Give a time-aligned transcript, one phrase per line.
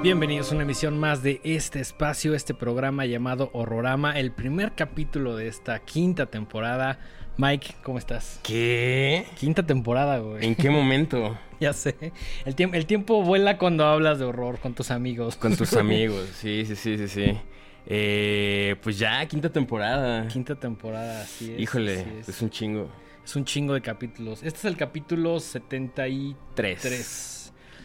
[0.00, 5.36] Bienvenidos a una emisión más de este espacio, este programa llamado Horrorama, el primer capítulo
[5.36, 6.98] de esta quinta temporada.
[7.38, 8.40] Mike, ¿cómo estás?
[8.42, 9.24] ¿Qué?
[9.38, 10.44] Quinta temporada, güey.
[10.44, 11.38] ¿En qué momento?
[11.60, 11.96] Ya sé.
[12.44, 15.34] El, tiemp- el tiempo vuela cuando hablas de horror con tus amigos.
[15.34, 16.28] Con tus amigos.
[16.40, 17.36] Sí, sí, sí, sí, sí.
[17.84, 20.28] Eh, pues ya, quinta temporada.
[20.28, 21.58] Quinta temporada, así es.
[21.58, 22.28] Híjole, así es.
[22.28, 22.88] es un chingo.
[23.24, 24.44] Es un chingo de capítulos.
[24.44, 26.80] Este es el capítulo 73.
[26.80, 27.37] Tres.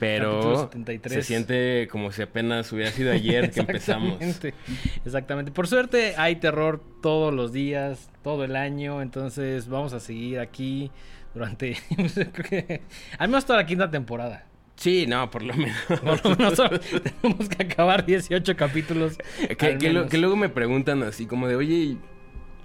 [0.03, 1.13] Pero 73.
[1.13, 4.17] se siente como si apenas hubiera sido ayer que empezamos.
[5.05, 5.51] Exactamente.
[5.51, 9.01] Por suerte hay terror todos los días, todo el año.
[9.01, 10.91] Entonces vamos a seguir aquí
[11.33, 11.77] durante.
[12.31, 12.81] creo que-
[13.17, 14.45] al menos toda la quinta temporada.
[14.75, 15.77] Sí, no, por lo menos.
[15.87, 16.59] Por lo menos
[17.21, 19.17] tenemos que acabar 18 capítulos.
[19.57, 20.11] que, al que lo- menos.
[20.11, 21.97] que luego me preguntan así como de, oye,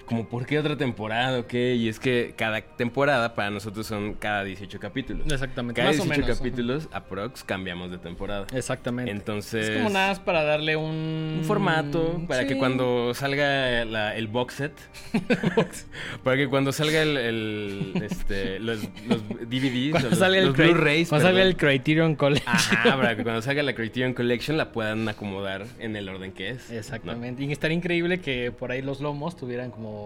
[0.09, 1.75] como por qué otra temporada o qué?
[1.75, 5.31] Y es que cada temporada para nosotros son cada 18 capítulos.
[5.31, 5.81] Exactamente.
[5.81, 6.39] Cada más o 18 menos.
[6.39, 8.47] capítulos, aprox, cambiamos de temporada.
[8.55, 9.11] Exactamente.
[9.11, 9.69] Entonces...
[9.69, 11.37] es como nada más para darle un.
[11.39, 12.49] un formato para Sí.
[12.49, 14.73] que cuando salga la- el box set
[16.25, 20.57] para que cuando salga el, el, este los, los DVDs Cuando los, salga el, los
[20.57, 22.55] Cri- Blu-rays cuando salga el Criterion Collection.
[22.55, 26.51] ajá para que cuando salga la Criterion Collection la puedan acomodar en el orden que
[26.51, 26.77] es ¿no?
[26.79, 27.45] Exactamente.
[27.45, 29.98] Y estaría increíble que por ahí los lomos tuvieran como.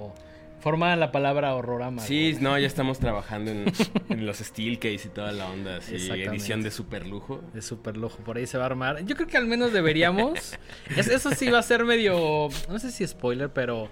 [0.60, 2.02] Formaran la palabra horrorama.
[2.02, 2.42] Sí, güey.
[2.44, 3.64] no, ya estamos trabajando en,
[4.10, 7.40] en los Steelcase y toda la onda, así, edición de super lujo.
[7.52, 9.04] De super lujo, por ahí se va a armar.
[9.04, 10.56] Yo creo que al menos deberíamos.
[10.96, 12.48] es- eso sí va a ser medio.
[12.68, 13.88] No sé si spoiler, pero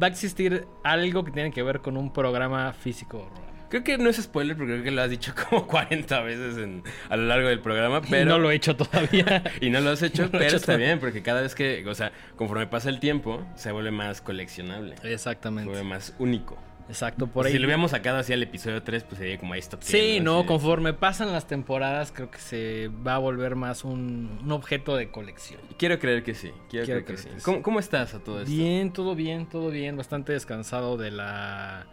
[0.00, 3.18] va a existir algo que tiene que ver con un programa físico.
[3.18, 3.45] horrorama.
[3.68, 6.82] Creo que no es spoiler porque creo que lo has dicho como 40 veces en-
[7.08, 8.22] a lo largo del programa, pero...
[8.22, 9.42] Y no lo he hecho todavía.
[9.60, 10.86] Y no lo has hecho, No lo he pero hecho está todavía.
[10.86, 14.96] bien, porque cada vez que, o sea, conforme pasa el tiempo, se vuelve más coleccionable.
[14.98, 15.68] Se Exactamente.
[15.68, 16.56] vuelve más único.
[16.88, 17.50] Exacto, por ahí.
[17.52, 19.82] Si lo hubiéramos sacado así al episodio 3, pues sería como ahí stop.
[19.82, 24.52] Sí, no, conforme pasan las temporadas, creo que se va a volver más un, un
[24.52, 25.60] objeto de colección.
[25.78, 26.52] Quiero creer que sí.
[26.70, 27.28] Quiero, Quiero creer que, creer sí.
[27.30, 27.44] que sí.
[27.44, 28.52] ¿Cómo, cómo estás a todo esto?
[28.52, 29.96] Bien, todo bien, todo bien.
[29.96, 31.86] Bastante descansado de la.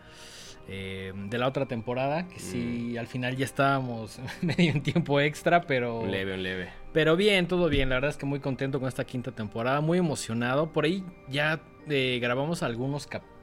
[0.67, 2.27] Eh, de la otra temporada.
[2.27, 5.99] Que sí, al final ya estábamos medio en tiempo extra, pero.
[5.99, 6.69] Un leve, un leve.
[6.93, 7.89] Pero bien, todo bien.
[7.89, 9.81] La verdad es que muy contento con esta quinta temporada.
[9.81, 10.71] Muy emocionado.
[10.71, 13.33] Por ahí ya eh, grabamos algunos capítulos.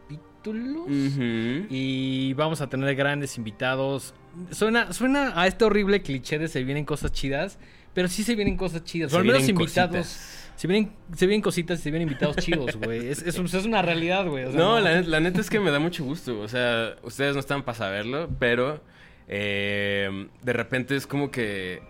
[0.88, 4.14] Y vamos a tener grandes invitados.
[4.50, 7.58] Suena, suena a este horrible cliché de se vienen cosas chidas.
[7.92, 9.10] Pero sí se vienen cosas chidas.
[9.10, 9.96] Se o al menos invitados.
[9.96, 10.49] cositas.
[10.60, 13.08] Se vienen, se vienen cositas y se vienen invitados chidos, güey.
[13.08, 14.44] Es, es, es una realidad, güey.
[14.44, 16.38] O sea, no, La, net- la neta es que me da mucho gusto.
[16.38, 18.82] O sea, ustedes no están para saberlo, pero
[19.26, 21.80] eh, de repente es como que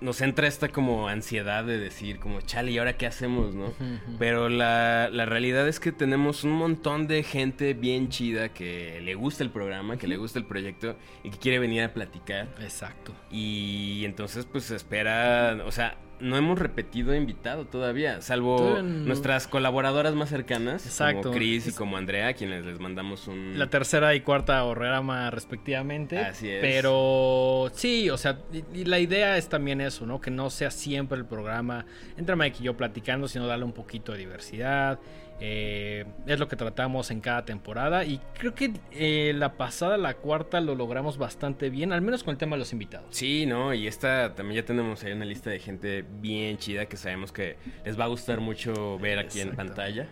[0.00, 3.74] nos entra esta como ansiedad de decir, como, chale, ¿y ahora qué hacemos, no?
[4.18, 9.14] Pero la, la realidad es que tenemos un montón de gente bien chida que le
[9.14, 12.48] gusta el programa, que le gusta el proyecto y que quiere venir a platicar.
[12.62, 13.12] Exacto.
[13.30, 19.06] Y entonces pues espera, o sea, no hemos repetido invitado todavía, salvo Todavía no.
[19.06, 21.22] nuestras colaboradoras más cercanas, Exacto.
[21.22, 23.58] como Chris y como Andrea, a quienes les mandamos un...
[23.58, 26.18] La tercera y cuarta horrorama respectivamente.
[26.18, 26.60] Así es.
[26.60, 30.20] Pero sí, o sea, y, y la idea es también eso, ¿no?
[30.20, 31.86] Que no sea siempre el programa
[32.16, 34.98] entre Mike y yo platicando, sino darle un poquito de diversidad.
[35.40, 38.04] Eh, es lo que tratamos en cada temporada.
[38.04, 42.32] Y creo que eh, la pasada, la cuarta, lo logramos bastante bien, al menos con
[42.32, 43.06] el tema de los invitados.
[43.10, 43.72] Sí, ¿no?
[43.72, 47.56] Y esta también ya tenemos ahí una lista de gente bien chida que sabemos que
[47.84, 50.08] les va a gustar mucho ver aquí en pantalla.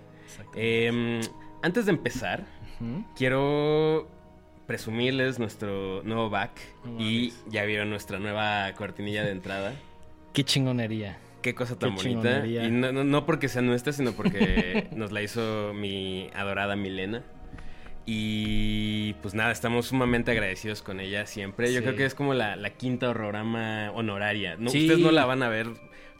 [0.54, 1.20] Em,
[1.62, 2.44] antes de empezar,
[3.16, 4.08] quiero
[4.66, 6.52] presumirles nuestro nuevo back
[6.84, 9.72] No y ya vieron nuestra nueva cortinilla de entrada.
[10.32, 11.18] Qué chingonería.
[11.42, 12.46] Qué cosa tan Qué bonita.
[12.46, 17.22] Y no, no- no porque sea nuestra, sino porque nos la hizo mi adorada Milena.
[18.10, 21.70] Y pues nada, estamos sumamente agradecidos con ella siempre.
[21.72, 21.84] Yo Sí.
[21.84, 24.56] creo que es como la, la quinta horrorama honoraria.
[24.58, 24.82] No, Sí.
[24.82, 25.66] Ustedes no la van a ver,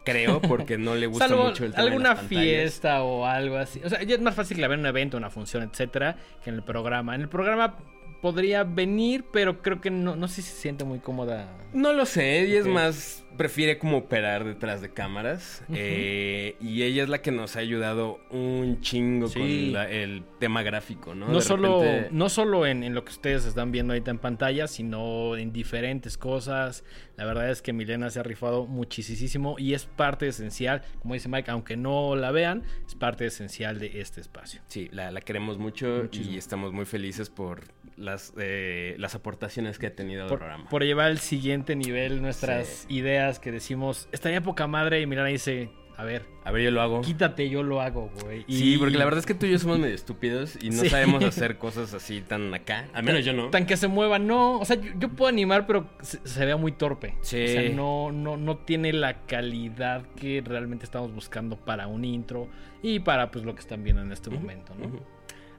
[0.05, 3.57] creo, porque no le gusta Salvo mucho el tema de alguna las fiesta o algo
[3.57, 3.81] así.
[3.83, 6.15] O sea, ya es más fácil que la vean en un evento, una función, etcétera,
[6.43, 7.15] que en el programa.
[7.15, 7.75] En el programa
[8.21, 11.55] podría venir, pero creo que no, no sé si se siente muy cómoda.
[11.73, 15.63] No lo sé, ella es más, prefiere como operar detrás de cámaras.
[15.73, 19.39] Eh, y ella es la que nos ha ayudado un chingo Sí.
[19.39, 21.27] con la- el tema gráfico, ¿no?
[21.27, 24.17] No, De solo, repente- no solo en, en lo que ustedes están viendo ahorita en
[24.17, 26.83] pantalla, sino en diferentes cosas.
[27.17, 31.29] La verdad es que Milena se ha rifado muchísimo y es parte esencial, como dice
[31.29, 34.61] Mike, aunque no la vean, es parte esencial de este espacio.
[34.67, 36.33] Sí, la, la queremos mucho Muchísimo.
[36.33, 37.61] y estamos muy felices por
[37.99, 40.69] las, eh, las aportaciones que ha tenido el Por, programa.
[40.69, 42.95] por llevar al siguiente nivel nuestras Sí.
[42.95, 46.71] ideas que decimos, estaría poca madre y mirar ahí dice, a ver, A ver, yo
[46.71, 47.01] lo hago.
[47.01, 48.45] quítate, yo lo hago, güey.
[48.47, 50.89] Sí, porque la verdad es que tú y yo somos medio estúpidos y no Sí.
[50.89, 52.87] sabemos hacer cosas así tan acá.
[52.93, 53.49] Al menos yo no.
[53.49, 54.59] Tan que se mueva, no.
[54.61, 57.15] O sea, yo, yo puedo animar, pero se, se vea muy torpe.
[57.19, 57.43] Sí.
[57.43, 62.47] O sea, no, no, no tiene la calidad que realmente estamos buscando para un intro
[62.81, 65.01] y para pues lo que están viendo en este momento, ¿no?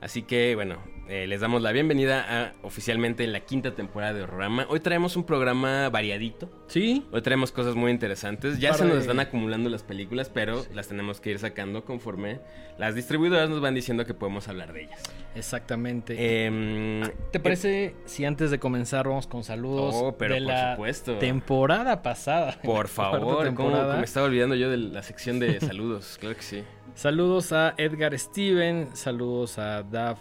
[0.00, 0.78] Así que, bueno,
[1.12, 4.66] eh, les damos la bienvenida a oficialmente en la quinta temporada de Horrorama.
[4.68, 6.48] Hoy traemos un programa variadito.
[6.68, 7.04] Sí.
[7.10, 8.60] Hoy traemos cosas muy interesantes.
[8.60, 12.38] Ya se nos de- están acumulando las películas, pero las tenemos que ir sacando conforme
[12.78, 15.02] las distribuidoras nos van diciendo que podemos hablar de ellas.
[15.34, 16.46] Exactamente.
[16.46, 17.02] Em,
[17.32, 21.18] ¿Te parece si antes de comenzar vamos con saludos Oh, pero de por la supuesto.
[21.18, 22.56] temporada pasada?
[22.62, 23.96] Por favor, ¿cómo, temporada.
[23.96, 26.16] me estaba olvidando yo de la sección de saludos?
[26.20, 26.62] Claro que sí.
[26.94, 30.16] Saludos a Edgar Steven, saludos a Dav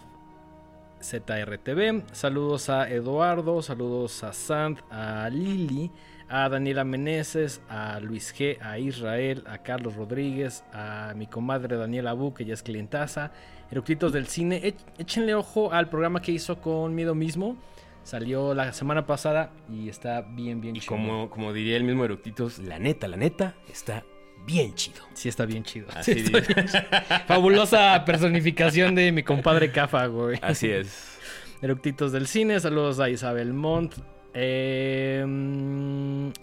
[1.02, 5.90] ZRTV, saludos a Eduardo, saludos a Sant, a Lili,
[6.28, 12.12] a Daniela Meneses, a Luis G, a Israel, a Carlos Rodríguez, a mi comadre Daniela
[12.12, 13.32] Bu, que ya es clientaza,
[13.70, 14.60] Eructitos del Cine.
[14.62, 17.56] Ech- Échenle ojo al programa que hizo con Miedo Mismo.
[18.02, 20.88] Salió la semana pasada y está bien, bien Y chido.
[20.96, 24.02] como, como diría el mismo Eructitos, la neta, la neta, está
[24.46, 25.02] bien chido.
[25.14, 25.86] Sí, está bien chido.
[25.94, 26.54] Así Sí, está dice.
[26.54, 26.82] bien chido.
[27.26, 30.38] Fabulosa personificación de mi compadre Cafa, güey.
[30.42, 31.18] Así es.
[31.62, 33.94] Eructitos del cine, saludos a Isabel Montt.
[34.32, 35.24] eh,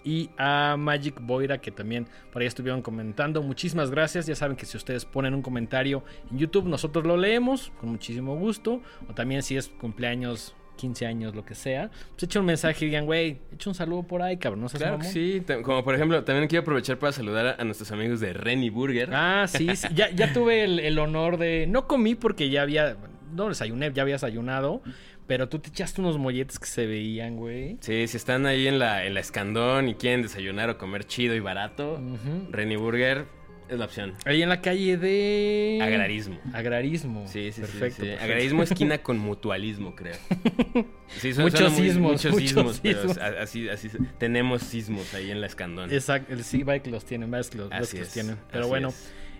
[0.04, 3.42] y a Magic Boira que también por ahí estuvieron comentando.
[3.42, 4.26] Muchísimas gracias.
[4.26, 8.36] Ya saben que si ustedes ponen un comentario en YouTube, nosotros lo leemos con muchísimo
[8.36, 8.80] gusto.
[9.08, 12.88] O también si es cumpleaños, 15 años, lo que sea, pues echen un mensaje y
[12.88, 14.62] digan, güey, echa un saludo por ahí, cabrón.
[14.62, 15.12] No seas Claro que mamón".
[15.12, 15.42] sí.
[15.62, 19.10] Como por ejemplo, también quiero aprovechar para saludar a, nuestros amigos de Renny Burger.
[19.12, 19.88] Ah, sí, sí.
[19.94, 21.66] Ya, ya tuve el, el honor de.
[21.68, 22.96] No comí porque ya había.
[23.34, 24.80] No desayuné, ya había desayunado.
[25.26, 27.76] Pero tú te echaste unos molletes que se veían, güey.
[27.80, 31.34] Sí, si están ahí en la, en la Escandón y quieren desayunar o comer chido
[31.34, 32.48] y barato, Ujú.
[32.50, 33.26] Renny Burger
[33.68, 34.14] es la opción.
[34.24, 35.78] Ahí en la calle de.
[35.82, 36.38] Agrarismo.
[36.52, 37.26] Agrarismo.
[37.26, 38.00] Sí, sí, perfecto, sí, sí.
[38.02, 38.24] perfecto.
[38.24, 40.14] Agrarismo esquina con mutualismo, creo.
[41.08, 43.18] Sí, suena- Muchos sismos, Muchos muchos sismos, pero sismos.
[43.18, 43.88] así, así
[44.18, 45.90] tenemos sismos ahí en la Escandón.
[45.90, 48.36] Exacto, el sí, que los tienen, los, los es, tienen.
[48.52, 48.92] Pero bueno,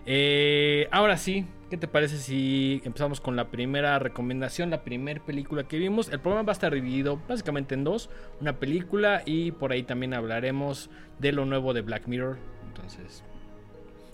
[0.05, 5.67] eh, ahora sí, ¿qué te parece si empezamos con la primera recomendación, la primera película
[5.67, 6.09] que vimos?
[6.09, 8.09] El programa va a estar dividido básicamente en dos,
[8.41, 10.89] una película y por ahí también hablaremos
[11.19, 12.39] de lo nuevo de Black Mirror.
[12.67, 13.23] Entonces,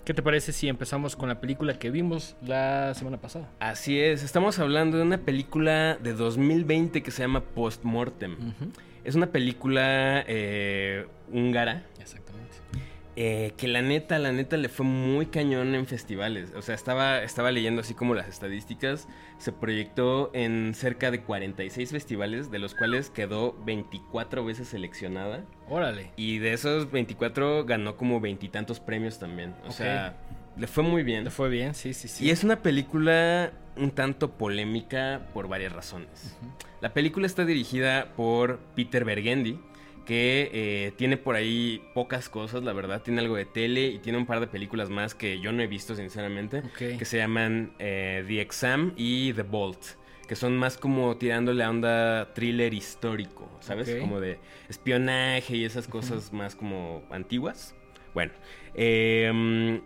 [0.06, 3.50] ¿qué te parece si empezamos con la película que vimos la semana pasada?
[3.58, 8.36] Así es, estamos hablando de una película de 2020 que se llama Postmortem.
[9.02, 12.54] Es una película eh, húngara Exactamente.
[13.18, 16.52] Eh, que la neta, la neta le fue muy cañón en festivales.
[16.54, 19.08] O sea, estaba, estaba leyendo así como las estadísticas.
[19.38, 25.44] Se proyectó en cerca de 46 festivales, de los cuales quedó 24 veces seleccionada.
[25.70, 26.10] Órale.
[26.16, 29.54] Y de esos 24 ganó como veintitantos premios también.
[29.66, 30.16] O sea,
[30.58, 31.24] le fue muy bien.
[31.24, 31.74] ¿Te fue bien?
[31.74, 32.26] Sí, sí, sí.
[32.26, 36.36] Y es una película un tanto polémica por varias razones.
[36.80, 39.58] La película está dirigida por Peter Bergendi,
[40.06, 43.02] que eh, tiene por ahí pocas cosas, la verdad.
[43.02, 45.66] Tiene algo de tele y tiene un par de películas más que yo no he
[45.66, 46.98] visto, sinceramente, Ok.
[46.98, 49.78] que se llaman eh, The Exam y The Bolt.
[50.26, 53.94] Que son más como tirándole a onda thriller histórico, ¿sabes?
[54.00, 54.38] Como de
[54.68, 57.74] espionaje y esas cosas más como antiguas.
[58.12, 58.32] Bueno,
[58.74, 59.80] eh,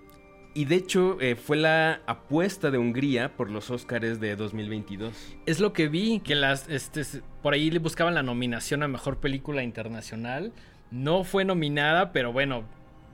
[0.54, 5.37] y de hecho eh, fue la apuesta de Hungría por los Oscars de 2022.
[5.47, 7.02] Es lo que vi, que las, este,
[7.42, 10.52] por ahí le buscaban la nominación a Mejor Película Internacional.
[10.90, 12.64] No fue nominada, pero bueno,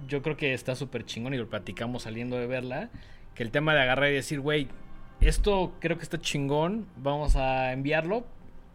[0.08, 2.90] yo creo que está súper chingón y lo platicamos saliendo de verla.
[3.34, 4.68] Que el tema de agarrar y decir, güey,
[5.20, 8.24] esto creo que está chingón, vamos a enviarlo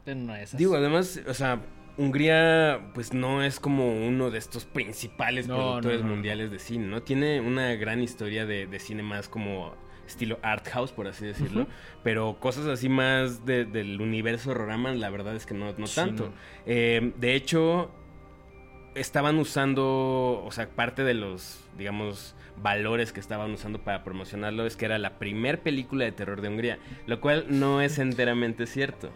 [0.05, 0.59] en una de esas.
[0.59, 1.61] Digo, además, o sea,
[1.97, 6.13] Hungría pues no es como uno de estos principales No, productores no, no.
[6.15, 7.03] mundiales de cine, ¿no?
[7.03, 9.75] Tiene una gran historia de, de cine más como
[10.07, 11.67] estilo art house, por así decirlo,
[12.03, 15.95] pero cosas así más de- del universo Rorama, la verdad es que no, no Sí,
[15.95, 16.33] tanto.
[16.65, 17.91] Eh, de hecho,
[18.95, 24.75] estaban usando, o sea, parte de los, digamos, valores que estaban usando para promocionarlo es
[24.75, 29.11] que era la primer película de terror de Hungría, lo cual no es enteramente cierto.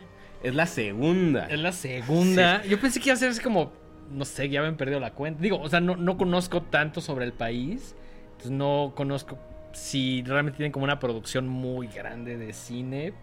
[0.46, 1.48] Es la segunda.
[1.48, 2.64] Es la segunda.
[2.66, 3.72] Yo pensé que iba a ser así como,
[4.12, 5.42] no sé, ya me han perdido la cuenta.
[5.42, 7.96] Digo, o sea, no, no conozco tanto sobre el país.
[8.28, 9.40] Entonces no conozco
[9.74, 13.14] si realmente tienen como una producción muy grande de cine.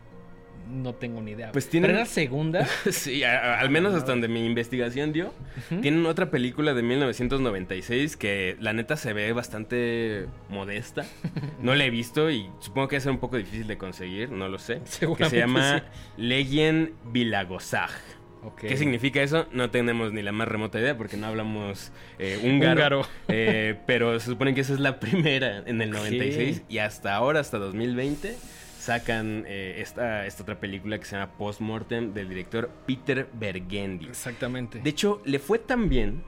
[0.70, 1.52] No tengo ni idea.
[1.52, 2.66] Pues tienen- ¿Pero era segunda?
[2.90, 5.32] Sí, a- a- al menos hasta donde mi investigación dio.
[5.80, 11.04] Tienen otra película de 1996 que la neta se ve bastante modesta.
[11.62, 14.30] No la he visto y supongo que va a ser un poco difícil de conseguir,
[14.32, 14.80] no lo sé.
[15.16, 15.78] Que se llama
[16.16, 16.22] sí.
[16.22, 17.90] Legend Vilagosaj.
[18.58, 19.46] ¿Qué significa eso?
[19.52, 22.72] No tenemos ni la más remota idea porque no hablamos eh, húngaro.
[22.72, 23.06] Húngaro.
[23.28, 25.98] Eh, pero se supone que esa es la primera en el Ok.
[26.00, 28.34] 96 y hasta ahora, hasta 2020,
[28.82, 34.06] sacan eh, esta, esta otra película que se llama Postmortem del director Peter Bergendi.
[34.06, 34.80] Exactamente.
[34.80, 36.24] De hecho, le fue tan bien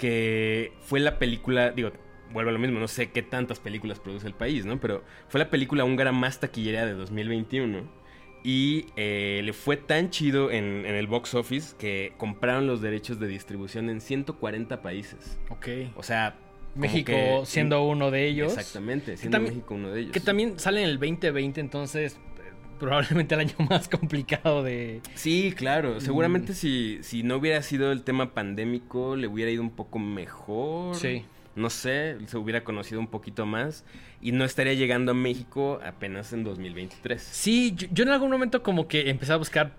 [0.00, 1.92] que fue la película, digo,
[2.32, 4.80] vuelvo a lo mismo, no sé qué tantas películas produce el país, ¿no?
[4.80, 8.02] Pero fue la película húngara más taquillera de 2021.
[8.42, 13.20] Y eh, le fue tan chido en, en el box office que compraron los derechos
[13.20, 15.38] de distribución en 140 países.
[15.50, 15.68] ok.
[15.94, 16.34] O sea,
[16.74, 18.52] México que- siendo uno de ellos.
[18.52, 20.12] Exactamente, siendo también- México uno de ellos.
[20.12, 25.00] Que también sale en el 2020, entonces eh, probablemente el año más complicado de...
[25.14, 26.00] Sí, claro.
[26.00, 26.56] Seguramente Mm.
[26.56, 30.94] si, si no hubiera sido el tema pandémico, le hubiera ido un poco mejor.
[30.96, 31.24] Sí.
[31.54, 33.84] No sé, se hubiera conocido un poquito más
[34.22, 37.20] y no estaría llegando a México apenas en 2023.
[37.22, 39.76] Sí, yo, yo en algún momento como que empecé a buscar,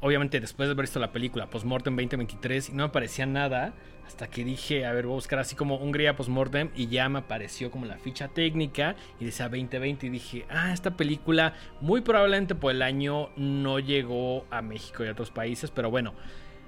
[0.00, 3.72] obviamente después de haber visto la película Postmortem 2023 y no me aparecía nada,
[4.12, 7.20] hasta que dije, a ver, voy a buscar así como Hungría Postmortem y ya me
[7.20, 12.54] apareció como la ficha técnica y decía 2020 y dije, ah, esta película muy probablemente
[12.54, 16.12] por el año no llegó a México y a otros países, pero bueno,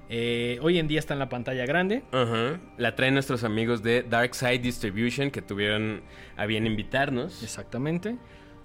[0.09, 2.01] eh, hoy en día está en la pantalla grande.
[2.11, 2.59] Ajá.
[2.79, 6.01] La traen nuestros amigos de Dark Side Distribution que tuvieron
[6.37, 7.43] a bien invitarnos.
[7.43, 8.17] Exactamente.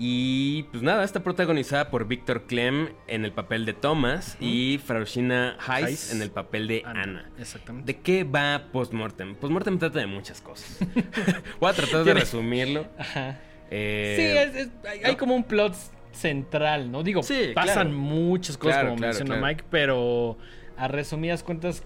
[0.03, 5.59] Y pues nada, está protagonizada por Víctor Clem en el papel de Thomas y Fraushina
[5.69, 6.13] Heiss Heiss.
[6.15, 7.31] en el papel de Ana.
[7.39, 7.93] Exactamente.
[7.93, 9.35] ¿De qué va Postmortem?
[9.35, 10.79] Postmortem trata de muchas cosas.
[11.61, 12.87] Voy a tratar de resumirlo.
[12.99, 13.41] Ajá.
[13.71, 15.75] Eh, Sí, es- es- hay, hay como un plot
[16.13, 17.03] central, ¿no?
[17.03, 17.91] Digo, Sí, pasan claro.
[17.91, 19.47] muchas cosas Claro, como claro, menciona.
[19.47, 20.39] Mike, pero
[20.79, 21.83] a resumidas cuentas,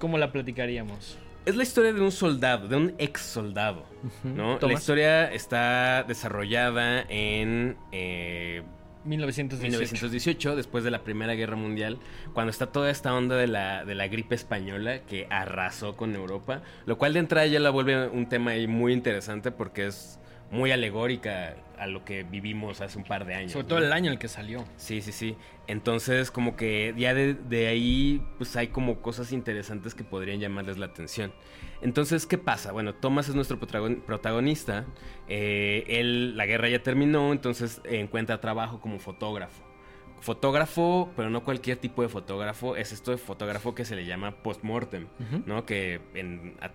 [0.00, 1.16] ¿cómo la platicaríamos?
[1.44, 3.84] Es la historia de un soldado, de un ex soldado,
[4.22, 4.58] ¿no?
[4.60, 8.62] La historia está desarrollada en eh,
[9.04, 9.70] 1918.
[9.70, 11.98] 1918, después de la Primera Guerra Mundial,
[12.32, 16.62] cuando está toda esta onda de la, de la gripe española que arrasó con Europa,
[16.86, 20.20] lo cual de entrada ya la vuelve un tema ahí muy interesante porque es
[20.52, 23.50] muy alegórica a lo que vivimos hace un par de años.
[23.52, 23.68] Sobre ¿no?
[23.70, 24.64] todo el año en el que salió.
[24.76, 25.36] Sí, sí, sí.
[25.66, 30.78] Entonces, como que ya de, de ahí, pues hay como cosas interesantes que podrían llamarles
[30.78, 31.32] la atención.
[31.80, 32.70] Entonces, ¿qué pasa?
[32.70, 34.84] Bueno, Thomas es nuestro protagon- protagonista.
[35.26, 39.64] Eh, él, la guerra ya terminó, entonces encuentra trabajo como fotógrafo.
[40.20, 44.42] Fotógrafo, pero no cualquier tipo de fotógrafo, es esto de fotógrafo que se le llama
[44.42, 45.42] post-mortem, Ujú.
[45.46, 45.66] ¿no?
[45.66, 46.70] Que en, a-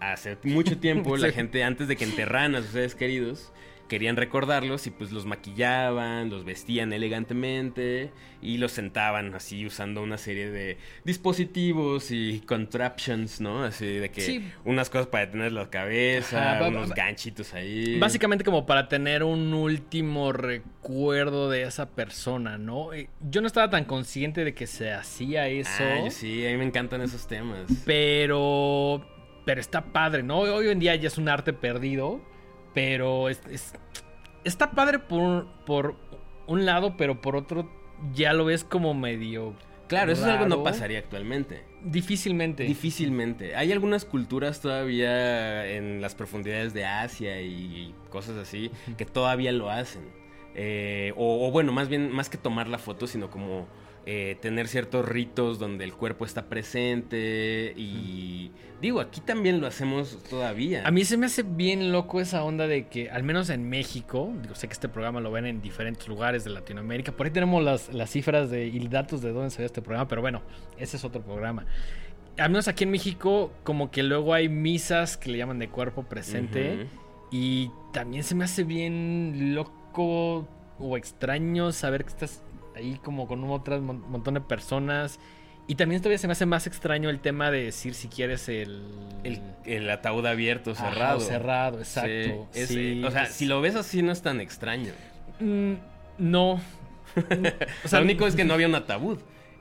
[0.00, 3.52] hace mucho tiempo la gente, antes de que enterraran a sus seres queridos,
[3.88, 8.10] querían recordarlos y pues los maquillaban, los vestían elegantemente
[8.42, 10.76] y los sentaban así usando una serie de
[11.06, 13.64] dispositivos y contraptions, ¿no?
[13.64, 14.44] Así de que Sí.
[14.66, 17.98] unas cosas para detener la cabeza, Ajá, unos ganchitos ahí.
[17.98, 22.92] Básicamente como para tener un último recuerdo de esa persona, ¿no?
[22.92, 25.70] Eh, Yo no estaba tan consciente de que se hacía eso.
[25.82, 27.60] Ah, yo sí, a mí me encantan esos temas.
[27.86, 29.02] Pero.
[29.48, 30.40] Pero está padre, ¿no?
[30.40, 32.20] Hoy en día ya es un arte perdido.
[32.74, 33.72] Pero es, es-
[34.44, 35.96] está padre por, por
[36.46, 37.66] un lado, pero por otro
[38.12, 39.54] ya lo ves como medio.
[39.88, 41.64] Claro, eso es algo que no pasaría actualmente.
[41.82, 42.64] Difícilmente.
[42.64, 43.56] Difícilmente.
[43.56, 49.70] Hay algunas culturas todavía en las profundidades de Asia y cosas así que todavía lo
[49.70, 50.02] hacen.
[50.54, 53.66] Eh, o, o bueno, más bien, más que tomar la foto, sino como
[54.10, 57.74] eh, tener ciertos ritos donde el cuerpo está presente.
[57.76, 60.82] Y digo, aquí también lo hacemos todavía.
[60.88, 64.32] A mí se me hace bien loco esa onda de que, al menos en México,
[64.40, 67.12] digo, sé que este programa lo ven en diferentes lugares de Latinoamérica.
[67.12, 70.08] Por ahí tenemos las, las cifras de, y datos de dónde se ve este programa,
[70.08, 70.40] pero bueno,
[70.78, 71.66] ese es otro programa.
[72.38, 76.04] Al menos aquí en México, como que luego hay misas que le llaman de cuerpo
[76.04, 76.86] presente.
[77.30, 80.48] Y también se me hace bien loco
[80.78, 82.42] o extraño saber que estás
[82.78, 85.20] ahí como con un otro mon- montón de personas.
[85.66, 88.82] Y también todavía se me hace más extraño el tema de decir si quieres el...
[89.22, 91.20] El, el ataúd abierto, Ajá, cerrado.
[91.20, 92.48] cerrado, exacto.
[92.52, 94.92] Sí, es- Sí, o sea, es- si lo ves así no es tan extraño.
[95.40, 95.74] Mm,
[96.18, 96.60] no.
[97.84, 99.18] O sea, lo único es que no había un ataúd.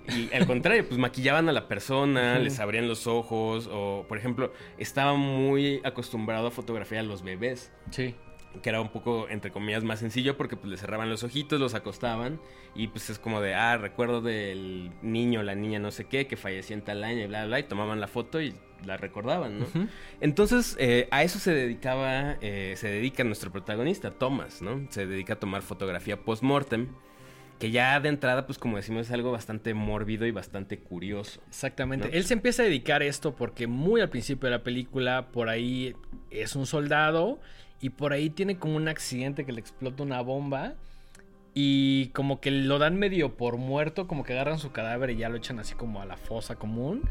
[0.07, 4.53] Y al contrario, pues maquillaban a la persona, les abrían los ojos, o por ejemplo,
[4.77, 8.15] estaba muy acostumbrado a fotografiar a los bebés, Sí.
[8.61, 11.73] Que era un poco, entre comillas, más sencillo porque pues les cerraban los ojitos, los
[11.73, 12.39] acostaban,
[12.75, 16.37] y pues es como de, ah, recuerdo del niño, la niña no sé qué, que
[16.37, 18.53] falleció en tal año, y bla, bla, bla, y tomaban la foto y
[18.85, 19.65] la recordaban, ¿no?
[20.21, 24.85] Entonces, eh, a eso se dedicaba, eh, se dedica nuestro protagonista, Thomas, ¿no?
[24.89, 26.87] Se dedica a tomar fotografía post-mortem.
[27.59, 31.41] que ya de entrada, pues como decimos, es algo bastante mórbido y bastante curioso.
[31.47, 32.15] Exactamente.
[32.15, 35.49] Él se empieza a dedicar a esto porque muy al principio de la película, por
[35.49, 35.95] ahí
[36.29, 37.39] es un soldado
[37.81, 40.75] y por ahí tiene como un accidente que le explota una bomba.
[41.53, 45.29] Y como que lo dan medio por muerto, como que agarran su cadáver y ya
[45.29, 47.01] lo echan así como a la fosa común.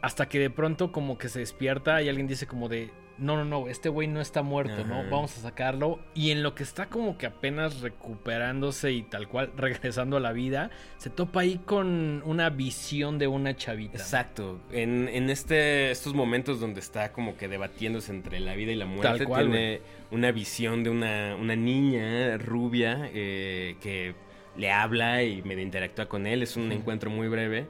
[0.00, 3.44] Hasta que de pronto como que se despierta y alguien dice como de, no, no,
[3.44, 5.02] no, este güey no está muerto, ¿no?
[5.10, 6.00] Vamos a sacarlo.
[6.14, 10.32] Y en lo que está como que apenas recuperándose y tal cual regresando a la
[10.32, 13.98] vida, se topa ahí con una visión de una chavita.
[13.98, 14.60] Exacto.
[14.72, 18.86] En, en este, estos momentos donde está como que debatiéndose entre la vida y la
[18.86, 24.14] muerte, tal cual, tiene una visión de una, una niña rubia eh, que
[24.56, 26.42] le habla y medio interactúa con él.
[26.42, 27.66] Es un encuentro muy breve.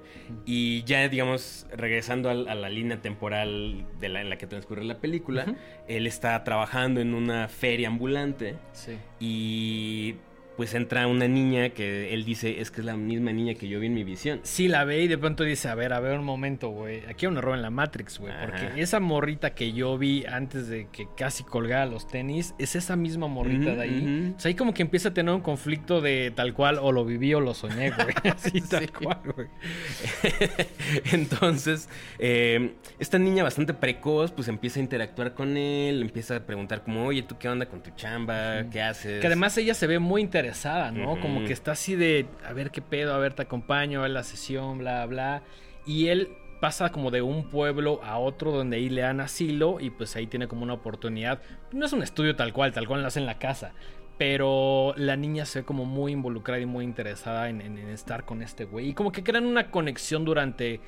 [0.46, 4.98] Y ya, digamos, regresando a, la línea temporal de la, en la que transcurre la
[4.98, 5.54] película,
[5.88, 8.56] él está trabajando en una feria ambulante.
[8.72, 8.96] Sí.
[9.20, 10.16] Y
[10.60, 13.80] pues entra una niña que él dice es que es la misma niña que yo
[13.80, 14.40] vi en mi visión.
[14.42, 17.02] Sí, la ve y de pronto dice, a ver, a ver un momento, güey.
[17.08, 18.34] Aquí hay un error en la Matrix, güey.
[18.44, 22.94] Porque esa morrita que yo vi antes de que casi colgara los tenis, es esa
[22.94, 24.34] misma morrita de ahí.
[24.36, 27.06] O sea, ahí como que empieza a tener un conflicto de tal cual, o lo
[27.06, 28.08] viví o lo soñé, güey.
[28.30, 29.48] Así tal cual, güey.
[31.12, 31.88] Entonces,
[32.18, 37.06] eh, esta niña bastante precoz, pues empieza a interactuar con él, empieza a preguntar como,
[37.06, 38.66] oye, ¿tú qué onda con tu chamba?
[38.70, 39.22] ¿Qué haces?
[39.22, 40.49] Que además ella se ve muy interesante
[40.92, 41.20] ¿no?
[41.20, 44.22] Como que está así de, a ver qué pedo, a ver, te acompaño a la
[44.22, 45.42] sesión, bla, bla.
[45.86, 46.28] Y él
[46.60, 50.26] pasa como de un pueblo a otro donde ahí le dan asilo y pues ahí
[50.26, 51.42] tiene como una oportunidad.
[51.72, 53.72] No es un estudio tal cual, tal cual lo hace en la casa.
[54.18, 58.66] Pero la niña se ve como muy involucrada y muy interesada en, estar con este
[58.66, 58.90] güey.
[58.90, 60.80] Y como que crean una conexión durante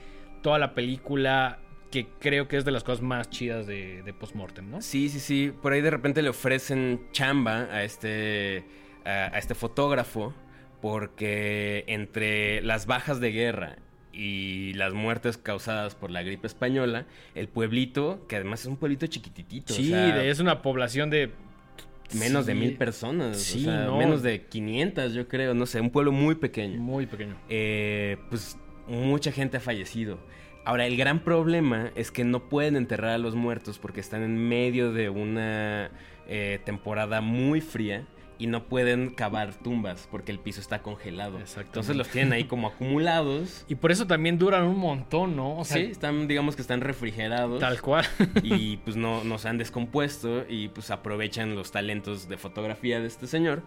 [0.43, 1.59] toda la película
[1.91, 4.83] que creo que es de las cosas más chidas de, de Postmortem, ¿no?
[4.83, 5.53] Sí, sí, sí.
[5.63, 8.65] Por ahí de repente le ofrecen chamba a este
[9.05, 10.35] a, este fotógrafo
[10.81, 13.77] porque entre las bajas de guerra
[14.13, 19.07] y las muertes causadas por la gripe española, el pueblito, que además es un pueblito
[19.07, 19.73] chiquititito.
[19.73, 21.31] Sí, es una población de...
[22.15, 23.39] Menos de mil personas.
[23.39, 26.79] Sí, menos de 500 yo creo, no sé, un pueblo muy pequeño.
[26.79, 27.37] Muy pequeño.
[27.49, 30.19] Eh, pues mucha gente ha fallecido.
[30.65, 34.37] Ahora, el gran problema es que no pueden enterrar a los muertos porque están en
[34.49, 35.91] medio de una
[36.29, 38.07] eh, temporada muy fría
[38.43, 41.39] y no pueden cavar tumbas porque el piso está congelado.
[41.39, 43.65] Entonces los tienen ahí como acumulados.
[43.73, 45.59] Y por eso también duran un montón, ¿no?
[45.59, 47.61] O sea, sí, están, digamos que están refrigerados.
[47.61, 48.05] Tal cual.
[48.43, 53.07] y pues no, no se han descompuesto y pues aprovechan los talentos de fotografía de
[53.07, 53.63] este señor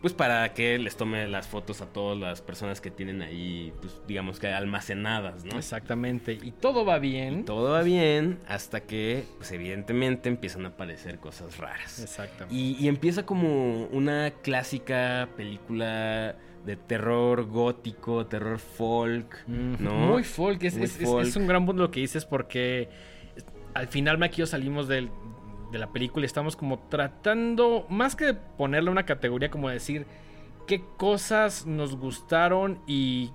[0.00, 4.00] pues para que les tome las fotos a todas las personas que tienen ahí, pues
[4.06, 5.58] digamos que almacenadas, ¿no?
[5.58, 6.38] Exactamente.
[6.42, 7.44] Y todo va bien.
[7.44, 12.00] todo va bien hasta que, pues evidentemente empiezan a aparecer cosas raras.
[12.00, 12.54] Exactamente.
[12.54, 19.92] Y, empieza como una clásica película de terror gótico, terror folk, ¿no?
[19.92, 22.88] Muy folk, es, es, un gran punto lo que dices porque
[23.76, 25.10] al final, aquí salimos del,
[25.70, 30.06] de la película y estamos como tratando, más que ponerle una categoría, como decir
[30.66, 33.30] qué cosas nos gustaron y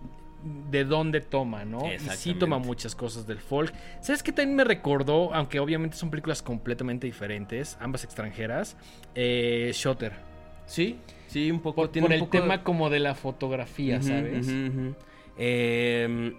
[0.70, 1.82] de dónde toma, ¿no?
[1.94, 3.74] Y sí toma muchas cosas del folk.
[4.02, 5.34] ¿Sabes qué también me recordó?
[5.34, 8.76] Aunque obviamente son películas completamente diferentes, ambas extranjeras.
[9.14, 10.14] Eh, Shutter.
[10.66, 11.82] Sí, sí, un poco.
[11.82, 14.48] Por, tiene el tema como de la fotografía, ¿sabes?
[15.38, 16.34] eh,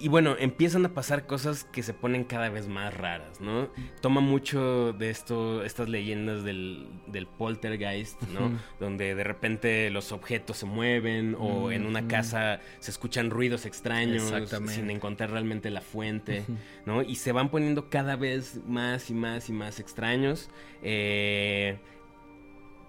[0.00, 3.68] y bueno, empiezan a pasar cosas que se ponen cada vez más raras, ¿no?
[4.00, 8.58] Toma mucho de esto, estas leyendas del, del poltergeist, ¿no?
[8.80, 14.32] Donde de repente los objetos se mueven o en una casa se escuchan ruidos extraños
[14.66, 16.44] sin encontrar realmente la fuente,
[16.86, 17.02] ¿no?
[17.02, 20.50] Y se van poniendo cada vez más y más y más extraños.
[20.82, 21.78] Eh,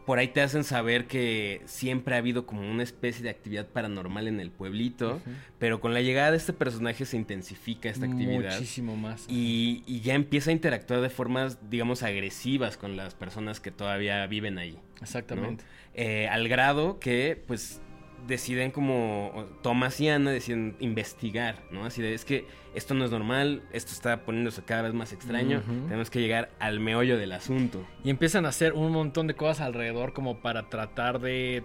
[0.05, 4.27] por ahí te hacen saber que siempre ha habido como una especie de actividad paranormal
[4.27, 5.21] en el pueblito,
[5.57, 8.53] pero con la llegada de este personaje se intensifica esta actividad.
[8.53, 9.25] Muchísimo más.
[9.27, 14.25] Y, y, ya empieza a interactuar de formas, digamos, agresivas con las personas que todavía
[14.27, 14.77] viven ahí.
[15.01, 15.63] Exactamente.
[15.95, 17.81] Eh, al grado que, pues,
[18.27, 21.85] deciden como Thomas y Ana deciden investigar, ¿no?
[21.85, 25.61] Así de, es que esto no es normal, esto está poniéndose cada vez más extraño,
[25.87, 27.85] tenemos que llegar al meollo del asunto.
[28.03, 31.63] Y empiezan a hacer un montón de cosas alrededor como para tratar de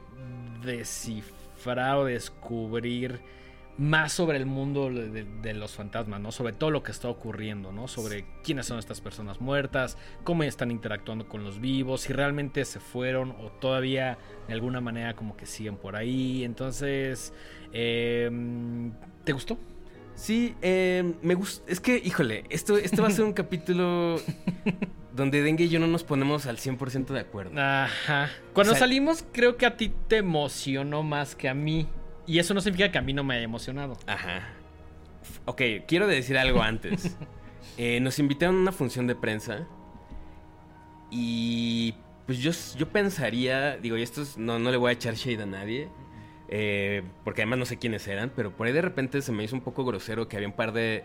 [0.65, 3.21] descifrar o descubrir
[3.79, 6.33] más sobre el mundo de, los fantasmas, ¿no?
[6.33, 7.89] Sobre todo lo que está ocurriendo, ¿no?
[7.89, 12.79] Sobre quiénes son estas personas muertas, cómo están interactuando con los vivos, si realmente se
[12.79, 16.45] fueron o todavía de alguna manera como que siguen por ahí.
[16.45, 17.33] Entonces,
[17.73, 18.93] em,
[19.25, 19.59] ¿te gustó?
[20.15, 21.71] Sí, eh, me gusta.
[21.71, 24.21] Es que, híjole, esto, esto va a ser un capítulo
[25.15, 27.59] donde Dengue y yo no nos ponemos al 100% de acuerdo.
[27.59, 28.29] Ajá.
[28.53, 31.89] Cuando O sea- salimos, creo que a ti te emocionó más que a mí.
[32.31, 33.97] Y eso no significa que a mí no me haya emocionado.
[34.07, 34.43] Ajá.
[35.47, 37.17] Ok, quiero decir algo antes.
[37.77, 39.67] Eh, nos invitaron a una función de prensa.
[41.11, 41.95] Y
[42.27, 45.43] pues yo, yo pensaría, digo, y esto es- no, no le voy a echar shade
[45.43, 45.89] a nadie.
[46.53, 49.55] eh, porque además no sé quiénes eran, pero por ahí de repente se me hizo
[49.55, 51.05] un poco grosero que había un par de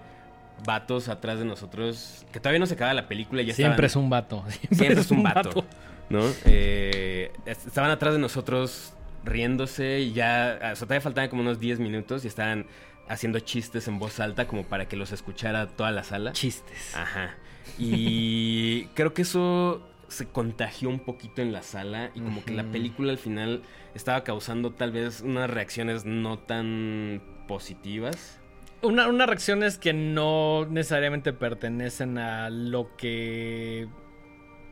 [0.65, 3.85] vatos atrás de nosotros que todavía no se acaba la película y ya Siempre estaban-
[3.85, 4.43] es un vato.
[4.71, 5.63] Siempre es un vato.
[6.09, 6.21] ¿No?
[6.45, 8.93] Eh, est- estaban atrás de nosotros
[9.25, 10.57] riéndose y ya.
[10.57, 12.67] O sea, todavía faltaban como unos 10 minutos y estaban
[13.07, 16.31] haciendo chistes en voz alta como para que los escuchara toda la sala.
[16.31, 16.95] Chistes.
[16.95, 17.35] Ajá.
[17.77, 22.63] Y creo que eso se contagió un poquito en la sala y como que la
[22.63, 23.63] película al final
[23.95, 28.39] estaba causando tal vez unas reacciones no tan positivas.
[28.81, 33.87] Una, unas reacciones que no necesariamente pertenecen a lo que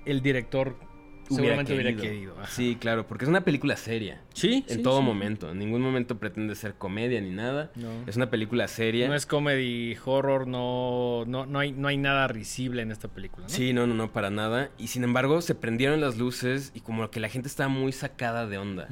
[0.05, 0.75] el director
[1.29, 2.35] seguramente hubiera querido.
[2.49, 4.21] Sí, claro, porque es una película seria.
[4.33, 5.05] Sí, En sí, todo sí.
[5.05, 5.51] momento.
[5.51, 7.71] En ningún momento pretende ser comedia ni nada.
[7.75, 7.89] No.
[8.07, 9.07] Es una película seria.
[9.07, 13.43] No es comedy horror, no, no, no, hay, no hay nada risible en esta película.
[13.47, 13.49] ¿no?
[13.53, 14.69] Sí, no, no, no, para nada.
[14.77, 18.47] Y sin embargo, se prendieron las luces y como que la gente estaba muy sacada
[18.47, 18.87] de onda,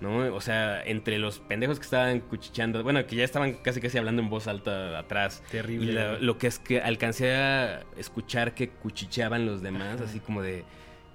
[0.00, 0.34] ¿no?
[0.34, 4.22] O sea, entre los pendejos que estaban cuchicheando, bueno, que ya estaban casi casi hablando
[4.22, 5.42] en voz alta atrás.
[5.50, 5.90] Terrible.
[5.90, 10.42] Y la- lo que es que alcancé a escuchar que cuchicheaban los demás, así como
[10.42, 10.64] de,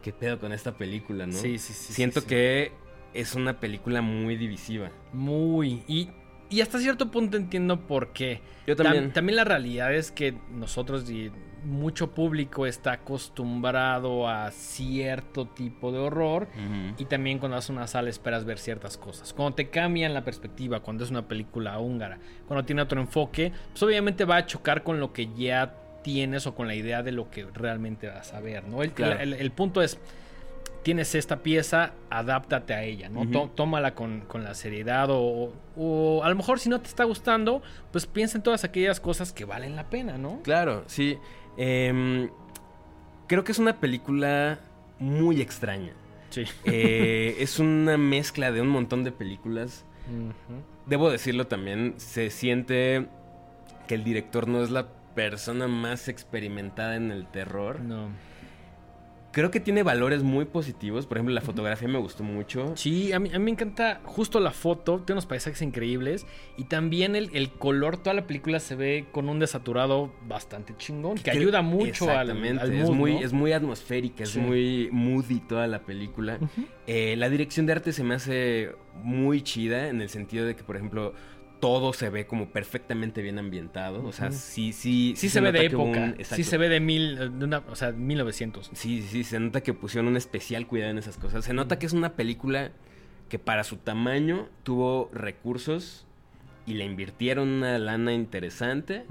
[0.01, 1.33] ¿qué pedo con esta película, no?
[1.33, 1.93] Sí, sí, sí.
[1.93, 2.29] Siento sí, sí.
[2.29, 2.71] que
[3.13, 4.91] es una película muy divisiva.
[5.13, 5.83] Muy.
[5.87, 6.09] Y,
[6.49, 8.41] y hasta cierto punto entiendo por qué.
[8.67, 9.13] Yo Tam- también.
[9.13, 11.31] también la realidad es que nosotros y
[11.63, 16.47] mucho público está acostumbrado a cierto tipo de horror.
[16.97, 19.33] Y también cuando vas a una sala esperas ver ciertas cosas.
[19.33, 23.83] Cuando te cambian la perspectiva, cuando es una película húngara, cuando tiene otro enfoque, pues
[23.83, 27.29] obviamente va a chocar con lo que ya tienes o con la idea de lo
[27.29, 28.81] que realmente vas a ver, ¿no?
[28.83, 29.19] El, Claro.
[29.19, 29.97] el- el punto es,
[30.83, 33.25] tienes esta pieza, adáptate a ella, ¿no?
[33.49, 37.61] Tómala con, con la seriedad o, o a lo mejor si no te está gustando,
[37.91, 40.41] pues piensa en todas aquellas cosas que valen la pena, ¿no?
[40.43, 41.17] Claro, sí.
[41.57, 42.29] Em,
[43.27, 44.59] creo que es una película
[44.99, 45.91] muy extraña.
[46.29, 46.43] Sí.
[46.63, 49.83] Eh, es una mezcla de un montón de películas.
[50.87, 53.05] Debo decirlo también, se siente
[53.87, 54.87] que el director no es la
[55.19, 57.81] persona más experimentada en el terror.
[57.81, 58.07] No.
[59.33, 61.05] Creo que tiene valores muy positivos.
[61.05, 62.71] Por ejemplo, la fotografía me gustó mucho.
[62.75, 66.25] Sí, a mí, a mí me encanta justo la foto, tiene unos paisajes increíbles
[66.57, 71.17] y también el, el color, toda la película se ve con un desaturado bastante chingón,
[71.17, 73.19] que ayuda mucho al, Exactamente, al es, mood, muy, ¿no?
[73.19, 76.39] es muy atmosférica, es muy moody toda la película.
[76.87, 78.71] Eh, la dirección de arte se me hace
[79.03, 81.13] muy chida en el sentido de que, por ejemplo,
[81.59, 84.03] todo se ve como perfectamente bien ambientado.
[84.05, 85.13] O sea, sí, sí.
[85.17, 87.91] Sí se ve de época, un- sí se ve de mil, de una, o sea,
[87.91, 88.69] 1900.
[88.73, 91.43] Sí, sí, se nota que pusieron un especial cuidado en esas cosas.
[91.45, 92.71] Se nota que es una película
[93.27, 96.05] que para su tamaño tuvo recursos
[96.65, 99.05] y le invirtieron una lana interesante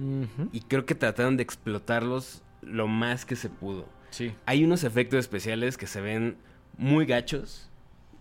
[0.53, 3.87] y creo que trataron de explotarlos lo más que se pudo.
[4.11, 4.33] Sí.
[4.47, 6.37] Hay unos efectos especiales que se ven
[6.79, 7.69] muy gachos,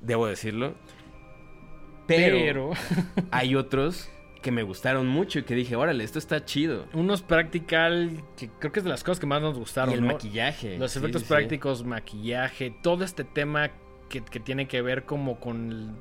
[0.01, 0.75] debo decirlo.
[2.07, 2.71] Pero, Pero,
[3.31, 4.09] hay otros
[4.41, 6.85] que me gustaron mucho y que dije, órale, esto está chido.
[6.93, 10.01] unos practical, que creo que es de las cosas que más nos gustaron, y el
[10.01, 10.07] ¿no?
[10.13, 10.77] maquillaje.
[10.77, 11.33] Los efectos sí, sí.
[11.33, 13.71] prácticos, maquillaje, todo este tema
[14.09, 15.97] que, que tiene que ver como con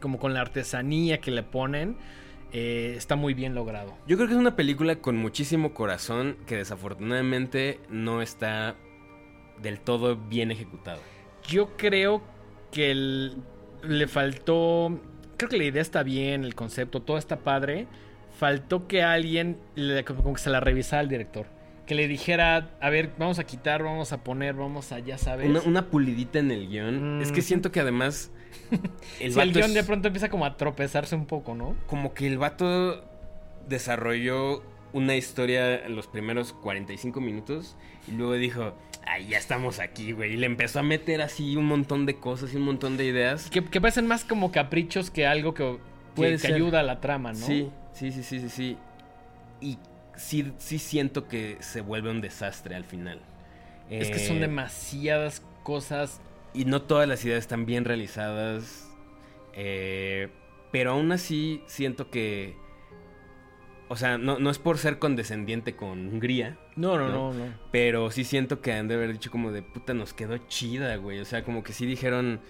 [0.00, 1.96] como con la artesanía que le ponen,
[2.52, 3.96] eh, está muy bien logrado.
[4.06, 8.76] Yo creo que es una película con muchísimo corazón que desafortunadamente no está
[9.60, 10.98] del todo bien ejecutada.
[11.48, 12.22] Yo creo
[12.70, 13.36] que el-
[13.82, 15.00] le faltó.
[15.38, 17.86] Creo que la idea está bien, el concepto, todo está padre.
[18.38, 21.46] Faltó que alguien le- como que se la revisara al director.
[21.86, 25.48] Que le dijera, a ver, vamos a quitar, vamos a poner, vamos a, ya sabes.
[25.48, 27.22] Una, una pulidita en el guion.
[27.22, 28.30] Es que siento que además.
[29.20, 31.74] El Si el guion es- de pronto empieza como a tropezarse un poco, ¿no?
[31.86, 33.02] como que el vato
[33.68, 38.74] desarrolló una historia en los primeros 45 minutos y luego dijo,
[39.10, 40.34] ay, ya estamos aquí, güey.
[40.34, 43.48] Y le empezó a meter así un montón de cosas y un montón de ideas.
[43.50, 45.78] Que, que parecen más como caprichos que algo que, que-
[46.14, 46.54] Puede que ser.
[46.54, 47.38] ayuda a la trama, ¿no?
[47.46, 48.76] Sí, sí, sí, sí, sí, sí.
[49.60, 49.78] Y
[50.16, 53.20] sí, sí siento que se vuelve un desastre al final.
[53.90, 56.20] Es que son Eh, demasiadas cosas.
[56.54, 58.84] Y no todas las ideas están bien realizadas.
[59.54, 60.28] eh,
[60.70, 62.54] pero aún así siento que...
[63.88, 66.58] O sea, no, no es por ser condescendiente con Hungría.
[66.76, 67.32] No, no, No.
[67.32, 67.54] no, no.
[67.72, 71.20] Pero sí siento que han de haber dicho como de puta nos quedó chida, güey.
[71.20, 72.40] O sea, como que sí dijeron,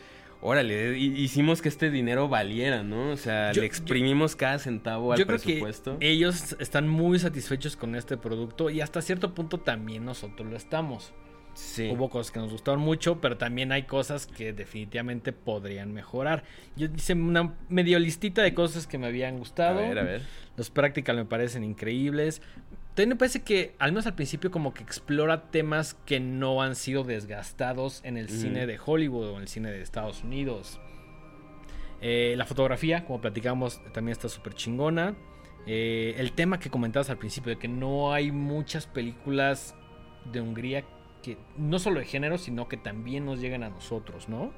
[0.40, 3.11] órale, hicimos que este dinero valiera, ¿no?
[3.12, 5.96] O sea, le exprimimos cada centavo al presupuesto.
[6.01, 11.12] ellos están muy satisfechos con este producto y hasta cierto punto también nosotros lo estamos.
[11.59, 11.90] Sí.
[11.90, 16.44] Hubo cosas que nos gustaron mucho, pero también hay cosas que definitivamente podrían mejorar.
[16.77, 19.81] Yo hice una medio listita de cosas que me habían gustado.
[19.81, 20.23] A ver, a ver.
[20.57, 22.42] Los practical me parecen increíbles.
[22.94, 26.77] También me parece que, al menos al principio, como que explora temas que no han
[26.77, 30.81] sido desgastados en el cine de Hollywood o en el cine de Estados Unidos.
[32.01, 35.16] Eh, la fotografía, como platicamos, también está súper chingona.
[35.66, 39.75] Eh, el tema que comentabas al principio, de que no hay muchas películas
[40.33, 40.85] de Hungría
[41.22, 44.52] que no solo de género, sino que también nos llegan a nosotros, ¿no?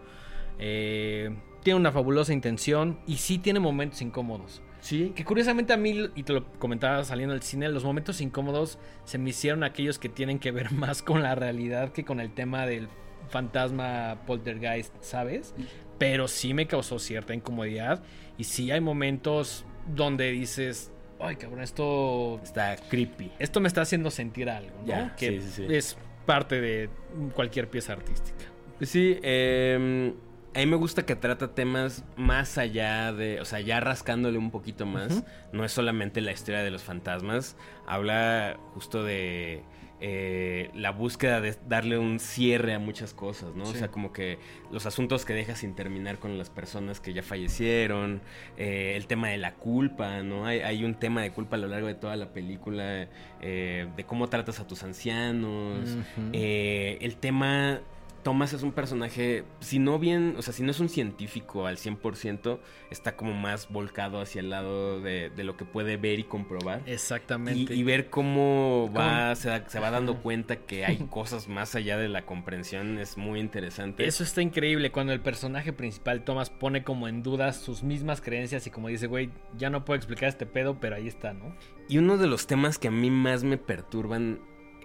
[0.59, 4.63] Eh, tiene una fabulosa intención y sí tiene momentos incómodos.
[4.81, 5.13] Sí.
[5.15, 9.19] Que curiosamente a mí, y te lo comentaba saliendo del cine, los momentos incómodos se
[9.19, 12.67] me hicieron aquellos que tienen que ver más con la realidad que con el tema
[12.67, 12.89] del
[13.29, 15.55] fantasma poltergeist, ¿sabes?
[15.99, 18.03] Pero sí me causó cierta incomodidad.
[18.39, 23.31] Y sí hay momentos donde dices, ay cabrón, esto está creepy.
[23.39, 25.11] Esto me está haciendo sentir algo, ¿no?
[25.17, 25.37] que
[25.69, 25.97] es
[26.33, 26.89] parte de
[27.35, 28.45] cualquier pieza artística.
[28.81, 30.15] Sí, eh
[30.55, 34.51] a mí me gusta que trata temas más allá de, o sea, ya rascándole un
[34.51, 35.23] poquito más.
[35.53, 37.57] No es solamente la historia de los fantasmas.
[37.87, 39.63] Habla justo de
[40.03, 43.65] eh, la búsqueda de darle un cierre a muchas cosas, ¿no?
[43.65, 44.39] O sea, como que
[44.71, 48.23] los asuntos que dejas sin terminar con las personas que ya fallecieron,
[48.57, 50.47] eh, el tema de la culpa, ¿no?
[50.47, 53.09] Hay, un tema de culpa a lo largo de toda la película,
[53.43, 55.97] eh, de cómo tratas a tus ancianos,
[56.33, 57.81] el tema
[58.23, 61.77] Thomas es un personaje, si no bien, o sea, si no es un científico al
[61.77, 62.59] 100%,
[62.91, 66.83] está como más volcado hacia el lado de, lo que puede ver y comprobar.
[66.87, 67.75] Exactamente.
[67.75, 72.27] Y, ver cómo va, se, va dando cuenta que hay cosas más allá de la
[72.27, 74.07] comprensión es muy interesante.
[74.07, 78.67] Eso está increíble, cuando el personaje principal, Thomas, pone como en duda sus mismas creencias
[78.67, 81.55] y como dice, güey, ya no puedo explicar este pedo, pero ahí está, ¿no?
[81.89, 84.41] Y uno de los temas que a mí más me perturban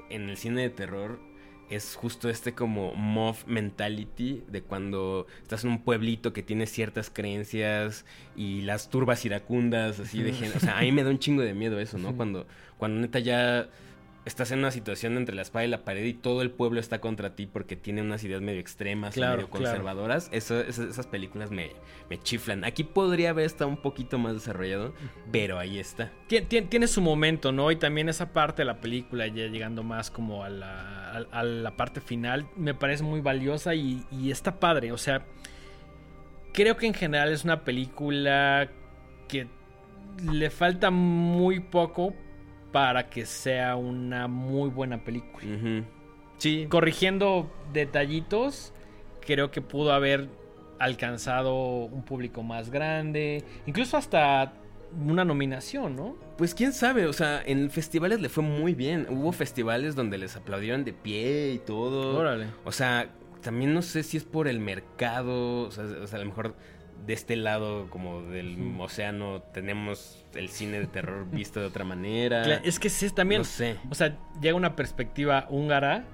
[0.10, 1.20] en el cine de terror
[1.70, 7.10] es justo este como mob mentality de cuando estás en un pueblito que tiene ciertas
[7.10, 10.58] creencias y las turbas iracundas así de gente.
[10.58, 12.16] O sea, a mí me da un chingo de miedo eso, ¿no?
[12.16, 12.46] Cuando,
[12.78, 13.70] cuando neta ya
[14.26, 17.00] estás en una situación entre la espada y la pared y todo el pueblo está
[17.00, 21.72] contra ti porque tiene unas ideas medio extremas, medio conservadoras, esas, películas me,
[22.10, 22.64] me, chiflan.
[22.64, 24.94] Aquí podría haber estado un poquito más desarrollado,
[25.32, 26.12] pero ahí está.
[26.28, 27.72] Tiene, su momento, ¿no?
[27.72, 31.78] Y también esa parte de la película, ya llegando más como a la, a, la
[31.78, 34.92] parte final, me parece muy valiosa y, y está padre.
[34.92, 35.26] O sea,
[36.52, 38.70] creo que en general es una película
[39.28, 39.48] que
[40.24, 42.14] le falta muy poco
[42.76, 45.48] para que sea una muy buena película.
[46.40, 46.68] Sí.
[46.68, 48.74] Corrigiendo detallitos,
[49.22, 50.28] creo que pudo haber
[50.78, 54.56] alcanzado un público más grande, incluso hasta
[55.08, 56.18] una nominación, ¿no?
[56.38, 59.08] Pues quién sabe, o sea, en festivales le fue muy bien.
[59.10, 62.20] Hubo festivales donde les aplaudieron de pie y todo.
[62.20, 62.48] Órale.
[62.66, 63.10] O sea,
[63.42, 66.56] también no sé si es por el mercado, o sea, o sea a lo mejor
[67.06, 72.62] de este lado como del océano tenemos el cine de terror visto de otra manera.
[72.64, 73.42] es que sí, también.
[73.42, 73.76] No sé.
[73.90, 76.06] O sea, llega una perspectiva húngara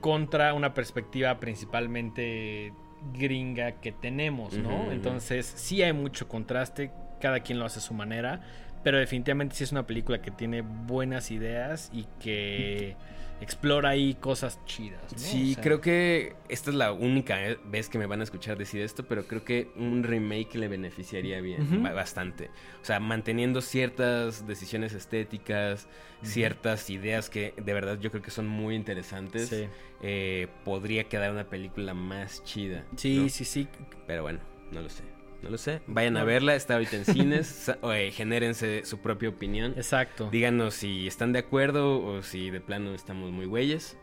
[0.00, 2.72] contra una perspectiva principalmente
[3.12, 4.90] gringa que tenemos, ¿no?
[4.90, 8.40] Entonces, sí hay mucho contraste, cada quien lo hace a su manera,
[8.82, 12.96] pero definitivamente sí es una película que tiene buenas ideas y que
[13.44, 15.02] explora ahí cosas chidas.
[15.14, 19.04] Sí, creo que esta es la única vez que me van a escuchar decir esto,
[19.04, 22.50] pero creo que un remake le beneficiaría bien, bastante.
[22.82, 25.86] O sea, manteniendo ciertas decisiones estéticas,
[26.22, 29.68] ciertas ideas que de verdad yo creo que son muy interesantes,
[30.02, 32.84] eh, podría quedar una película más chida.
[32.96, 33.68] Sí, sí, sí.
[34.06, 34.40] Pero bueno,
[34.72, 35.13] no lo sé.
[35.44, 35.82] No lo sé.
[35.86, 37.70] Vayan a verla, está ahorita en cines.
[37.92, 39.74] Eh, genérense su propia opinión.
[39.76, 40.28] Exacto.
[40.32, 43.98] Díganos si están de acuerdo o si de plano estamos muy güeyes.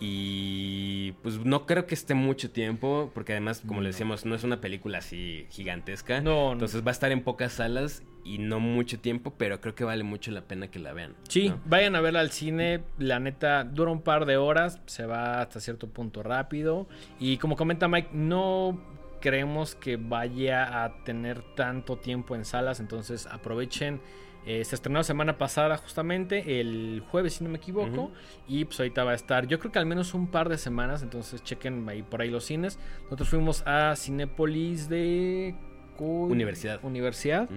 [0.00, 4.42] Y pues no creo que esté mucho tiempo, porque además, como le decíamos, no es
[4.44, 6.20] una película así gigantesca.
[6.20, 9.84] No, Entonces va a estar en pocas salas y no mucho tiempo, pero creo que
[9.84, 11.14] vale mucho la pena que la vean.
[11.28, 12.82] Sí, vayan a verla al cine.
[12.98, 16.88] La neta dura un par de horas, se va hasta cierto punto rápido.
[17.20, 18.80] Y como comenta Mike, no
[19.24, 24.02] creemos que vaya a tener tanto tiempo en salas, entonces aprovechen.
[24.44, 28.12] Eh, se estrenó la semana pasada justamente, el jueves si no me equivoco,
[28.46, 31.02] y pues ahorita va a estar, yo creo que al menos un par de semanas,
[31.02, 32.78] entonces chequen ahí por ahí los cines.
[33.04, 35.54] Nosotros fuimos a Cinépolis de
[35.98, 36.84] Universidad.
[36.84, 37.48] Universidad.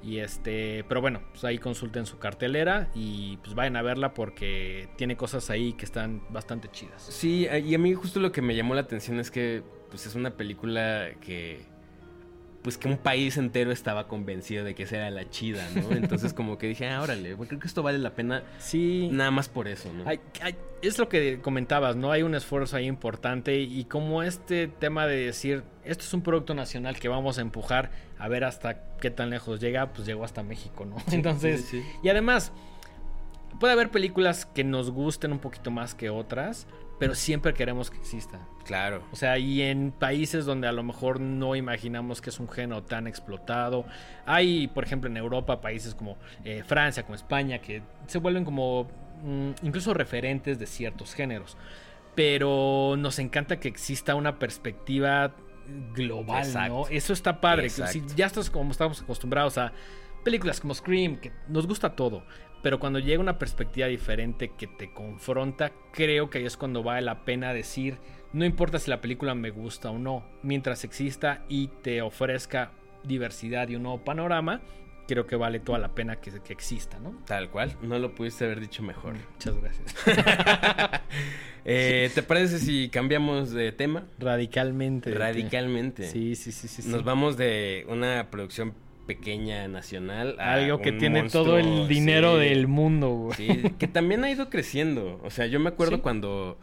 [0.00, 4.88] Y este, pero bueno, pues ahí consulten su cartelera y pues vayan a verla porque
[4.94, 7.02] tiene cosas ahí que están bastante chidas.
[7.02, 10.14] Sí, y a mí justo lo que me llamó la atención es que pues es
[10.14, 11.60] una película que
[12.62, 15.92] pues que un país entero estaba convencido de que esa era la chida, ¿no?
[15.96, 19.08] Entonces como que dije, ah, órale, creo que esto vale la pena Sí.
[19.12, 20.06] nada más por eso, ¿no?
[20.08, 22.10] Hay- hay- es lo que comentabas, ¿no?
[22.10, 26.52] Hay un esfuerzo ahí importante y como este tema de decir, esto es un producto
[26.54, 30.42] nacional que vamos a empujar a ver hasta qué tan lejos llega, pues llegó hasta
[30.42, 30.96] México, ¿no?
[31.12, 31.98] Entonces, Sí, sí, sí.
[32.02, 32.52] y además,
[33.60, 36.66] puede haber películas que nos gusten un poquito más que otras,
[36.98, 38.40] pero siempre queremos que exista.
[38.64, 39.02] Claro.
[39.12, 42.82] O sea, y en países donde a lo mejor no imaginamos que es un género
[42.82, 43.84] tan explotado.
[44.26, 48.88] Hay, por ejemplo, en Europa países como eh, Francia, como España, que se vuelven como
[49.22, 51.56] mm, incluso referentes de ciertos géneros.
[52.14, 55.34] Pero nos encanta que exista una perspectiva
[55.94, 56.74] global, Exacto.
[56.74, 56.88] ¿no?
[56.88, 57.70] Eso está padre.
[57.70, 59.72] Si ya estás como estamos acostumbrados a
[60.24, 62.24] películas como Scream, que nos gusta todo.
[62.62, 67.02] Pero cuando llega una perspectiva diferente que te confronta, creo que ahí es cuando vale
[67.02, 67.98] la pena decir,
[68.32, 72.72] no importa si la película me gusta o no, mientras exista y te ofrezca
[73.04, 74.60] diversidad y un nuevo panorama,
[75.06, 77.14] creo que vale toda la pena que, que exista, ¿no?
[77.26, 77.74] Tal cual.
[77.82, 79.14] No lo pudiste haber dicho mejor.
[79.34, 79.94] Muchas gracias.
[81.70, 84.04] Eh, ¿Te parece si cambiamos de tema?
[84.18, 85.12] Radicalmente.
[85.12, 86.08] Radicalmente.
[86.08, 86.80] Sí, sí, sí, sí.
[86.80, 86.88] sí.
[86.88, 88.72] Nos vamos de una producción
[89.08, 92.44] pequeña nacional a Algo que tiene monstruo, todo el dinero sí.
[92.48, 93.34] del mundo, güey.
[93.36, 95.18] Sí, que también ha ido creciendo.
[95.24, 96.02] O sea, yo me acuerdo Sí.
[96.02, 96.58] cuando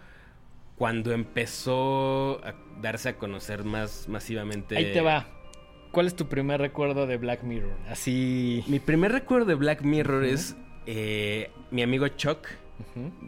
[0.77, 4.77] cuando empezó a darse a conocer más masivamente.
[4.77, 5.27] Ahí te va.
[5.91, 7.71] ¿Cuál es tu primer recuerdo de Black Mirror?
[7.89, 8.63] Así.
[8.67, 10.55] Mi primer recuerdo de Black Mirror es
[10.86, 12.47] eh, mi amigo Chuck,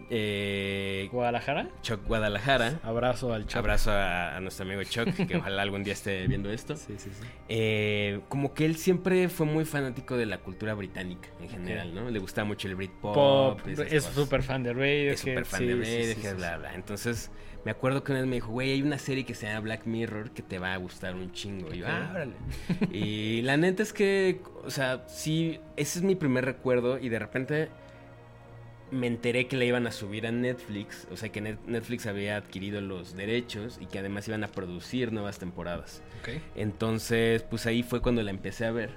[0.10, 1.70] Eh, Guadalajara.
[1.82, 2.80] Chuck Guadalajara.
[2.84, 3.58] Abrazo al Chuck.
[3.58, 6.76] Abrazo a, a nuestro amigo Chuck, que ojalá algún día esté viendo esto.
[6.76, 7.28] Sí, sí, sí.
[7.50, 12.10] Eh, como que él siempre fue muy fanático de la cultura británica en general, ¿no?
[12.10, 13.14] Le gustaba mucho el Britpop.
[13.14, 15.14] Pop, es súper fan de Radiohead.
[15.14, 16.76] Es súper fan de Radiohead, bla, bla.
[16.76, 17.32] Entonces,
[17.66, 19.86] me acuerdo que una vez me dijo, güey, hay una serie que se llama Black
[19.86, 21.74] Mirror que te va a gustar un chingo.
[21.74, 22.34] Y yo, ah, órale.
[22.92, 27.20] y la neta es que, o sea, sí, ese es mi primer recuerdo y de
[27.20, 27.70] repente
[28.92, 32.38] me enteré que la iban a subir a Netflix, o sea, que Net- Netflix había
[32.38, 36.02] adquirido los derechos y que además iban a producir nuevas temporadas.
[36.56, 38.92] Entonces, pues ahí fue cuando la empecé a ver.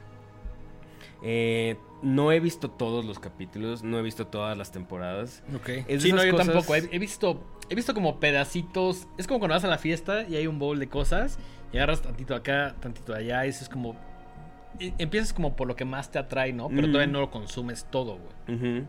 [1.22, 5.42] Eh, no he visto todos los capítulos, no he visto todas las temporadas.
[5.54, 5.68] Ok.
[5.86, 6.74] Es Sí, no, yo cosas- tampoco.
[6.74, 9.06] He, he visto, he visto como pedacitos.
[9.18, 11.38] Es como cuando vas a la fiesta y hay un bowl de cosas
[11.72, 13.44] y agarras tantito acá, tantito allá.
[13.44, 13.96] Y eso es como.
[14.98, 16.68] Empiezas como por lo que más te atrae, ¿no?
[16.68, 16.92] Pero Mm.
[16.92, 18.56] todavía no lo consumes todo, güey.
[18.56, 18.86] Ujú.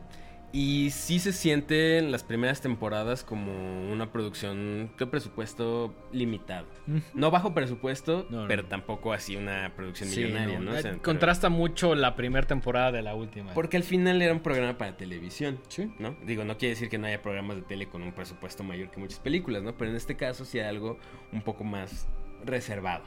[0.54, 6.68] Y sí se siente en las primeras temporadas como una producción de presupuesto limitado.
[7.14, 8.48] No bajo presupuesto, No, no.
[8.50, 10.72] pero tampoco así una producción Sí, millonaria, no, ¿no?
[10.72, 13.54] O sea, pero- Contrasta mucho la primera temporada de la última.
[13.54, 15.58] Porque al final era un programa para televisión.
[15.70, 15.90] Sí.
[16.00, 16.18] ¿no?
[16.26, 19.00] Digo, no quiere decir que no haya programas de tele con un presupuesto mayor que
[19.00, 19.78] muchas películas, ¿no?
[19.78, 21.00] Pero en este caso sí hay algo
[21.32, 22.10] un poco más
[22.44, 23.06] reservado,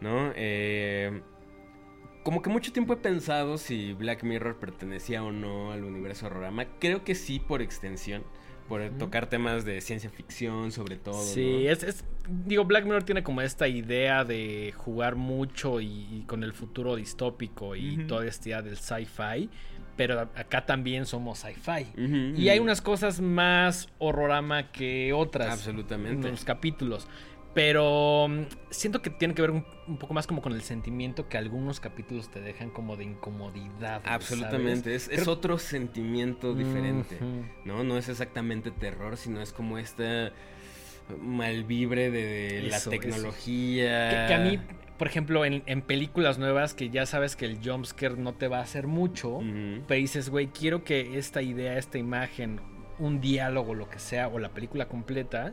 [0.00, 0.30] ¿no?
[0.36, 1.20] Eh,
[2.26, 6.64] como que mucho tiempo he pensado si Black Mirror pertenecía o no al universo horrorama.
[6.80, 8.24] Creo que sí por extensión,
[8.68, 11.22] por tocar temas de ciencia ficción sobre todo.
[11.22, 11.70] Sí, ¿no?
[11.70, 12.04] es, es-
[12.44, 16.96] Digo, Black Mirror tiene como esta idea de jugar mucho y, y con el futuro
[16.96, 19.48] distópico y toda esta idea del sci-fi.
[19.96, 21.86] Pero acá también somos sci-fi.
[22.36, 25.52] Y hay unas cosas más horrorama que otras.
[25.52, 26.26] Absolutamente.
[26.26, 27.06] En los capítulos.
[27.56, 31.26] Pero mm, siento que tiene que ver un, un poco más como con el sentimiento
[31.26, 34.02] que algunos capítulos te dejan como de incomodidad.
[34.04, 35.18] Absolutamente, es, ¿sabes?
[35.18, 37.18] es Creo- otro sentimiento diferente.
[37.64, 37.82] ¿no?
[37.82, 40.32] No es exactamente terror, sino es como esta
[41.18, 44.10] malvibre de la Eso, tecnología.
[44.10, 44.58] Que, que a mí,
[44.98, 48.58] por ejemplo, en, en películas nuevas que ya sabes que el jumpscare no te va
[48.58, 49.82] a hacer mucho, Ujú.
[49.88, 52.60] pero dices, güey, quiero que esta idea, esta imagen,
[52.98, 55.52] un diálogo, lo que sea, o la película completa,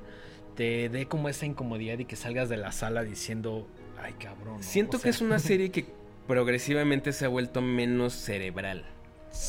[0.55, 3.67] te dé como esa incomodidad y que salgas de la sala diciendo,
[4.01, 4.57] ay, cabrón.
[4.57, 4.63] ¿no?".
[4.63, 5.85] Siento O que es una serie que
[6.27, 8.85] progresivamente se ha vuelto menos cerebral.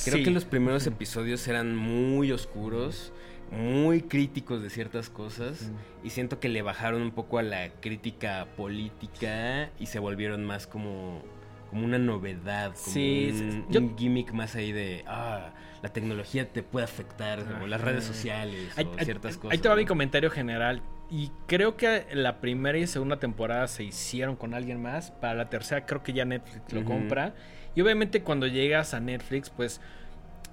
[0.05, 0.23] Creo sí.
[0.25, 3.13] que los primeros episodios eran muy oscuros,
[3.51, 5.71] muy críticos de ciertas cosas.
[6.03, 10.67] Y siento que le bajaron un poco a la crítica política y se volvieron más
[10.67, 11.23] como,
[11.71, 15.93] como una novedad, como Sí, un, sí, yo- un gimmick más ahí de, ah, la
[15.93, 19.61] tecnología te puede afectar, como las redes sociales Ahí, o ahí- ciertas ahí cosas.
[19.61, 19.81] te va ¿no?
[19.83, 20.81] mi comentario general.
[21.11, 25.11] Y creo que la primera y segunda temporada se hicieron con alguien más.
[25.11, 27.35] Para la tercera creo que ya Netflix lo compra.
[27.75, 29.81] Y obviamente cuando llegas a Netflix, pues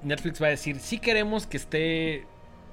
[0.04, 2.26] Netflix va a decir, sí queremos que esté...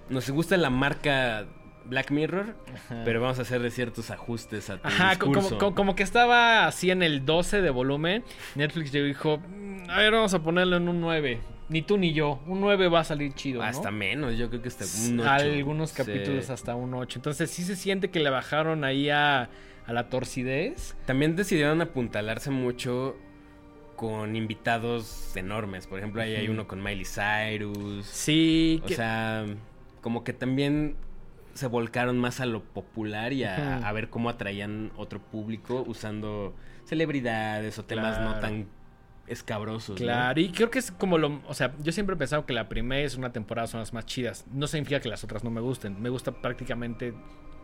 [0.08, 1.46] Nos gusta la marca
[1.84, 3.02] Black Mirror, Ajá.
[3.04, 5.42] pero vamos a hacerle ciertos ajustes a tu Ajá, discurso.
[5.48, 8.24] como, como- como que estaba así en el 12 de volumen.
[8.54, 11.40] Netflix llegó y dijo, "Mm, a ver, vamos a ponerlo en un 9.
[11.68, 12.40] Ni tú ni yo.
[12.46, 13.60] Un 9 va a salir chido.
[13.60, 13.66] ¿no?
[13.66, 15.30] Hasta menos, yo creo que hasta un ocho.
[15.30, 15.96] Algunos Sí.
[15.96, 17.18] capítulos hasta un 8.
[17.18, 19.50] Entonces sí se siente que le bajaron ahí a,
[19.86, 20.96] a la torcidez.
[21.06, 23.16] También decidieron apuntalarse mucho
[23.96, 25.86] con invitados enormes.
[25.86, 28.06] Por ejemplo, ahí hay uno con Miley Cyrus.
[28.06, 29.44] Sí, O que- sea,
[30.00, 30.96] como que también
[31.54, 36.54] se volcaron más a lo popular y a, ver cómo atraían otro público usando
[36.84, 38.68] celebridades o temas no tan
[39.30, 39.98] escabrosos.
[40.00, 40.06] ¿no?
[40.06, 41.40] Claro, y creo que es como lo...
[41.48, 44.06] O sea, yo siempre he pensado que la primera y segunda temporada son las más
[44.06, 44.46] chidas.
[44.52, 46.00] No significa que las otras no me gusten.
[46.00, 47.14] Me gusta prácticamente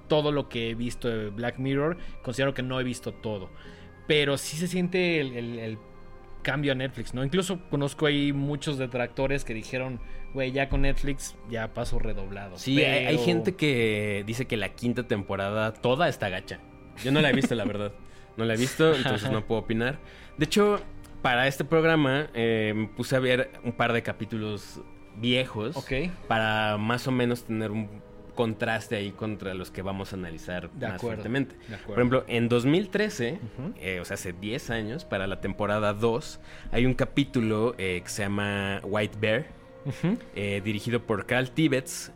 [0.09, 1.97] todo lo que he visto de Black Mirror.
[2.23, 3.51] Considero que no he visto todo.
[4.07, 5.79] Pero sí se siente el, el- el
[6.43, 7.25] cambio a Netflix, ¿no?
[7.25, 9.99] Incluso conozco ahí muchos detractores que dijeron,
[10.35, 12.59] güey, ya con Netflix ya paso redoblado.
[12.59, 16.61] Sí, hay, hay gente que dice que la quinta temporada toda está gacha.
[17.03, 17.93] Yo no la he visto, la verdad.
[18.37, 19.99] No la he visto, entonces no puedo opinar.
[20.37, 20.81] De hecho,
[21.25, 24.83] para este programa eh, me puse a ver un par de capítulos
[25.17, 25.75] viejos.
[25.75, 26.11] Ok.
[26.29, 27.89] Para más o menos tener un
[28.35, 31.23] contraste ahí contra los que vamos a analizar De más acuerdo.
[31.23, 31.57] fuertemente.
[31.67, 31.79] De.
[31.79, 33.73] Por ejemplo, en 2013, Ujú.
[33.81, 36.41] eh, o sea, hace 10 años, para la temporada 2,
[36.73, 39.47] hay un capítulo eh, que se llama White Bear,
[40.35, 42.13] eh, dirigido por Carl Tibbets,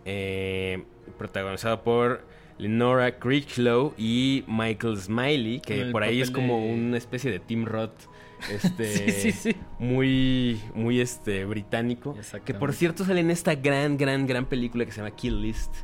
[1.17, 2.23] protagonizado por
[2.59, 7.65] Lenora Critchlow y Michael Smiley, que por ahí es como de- una especie de Tim
[7.65, 7.93] Roth.
[8.51, 9.57] Este, Sí, sí, sí.
[9.79, 12.17] Muy, muy este, británico.
[12.45, 15.75] Que por cierto sale en esta gran, gran, gran película que se llama Kill List.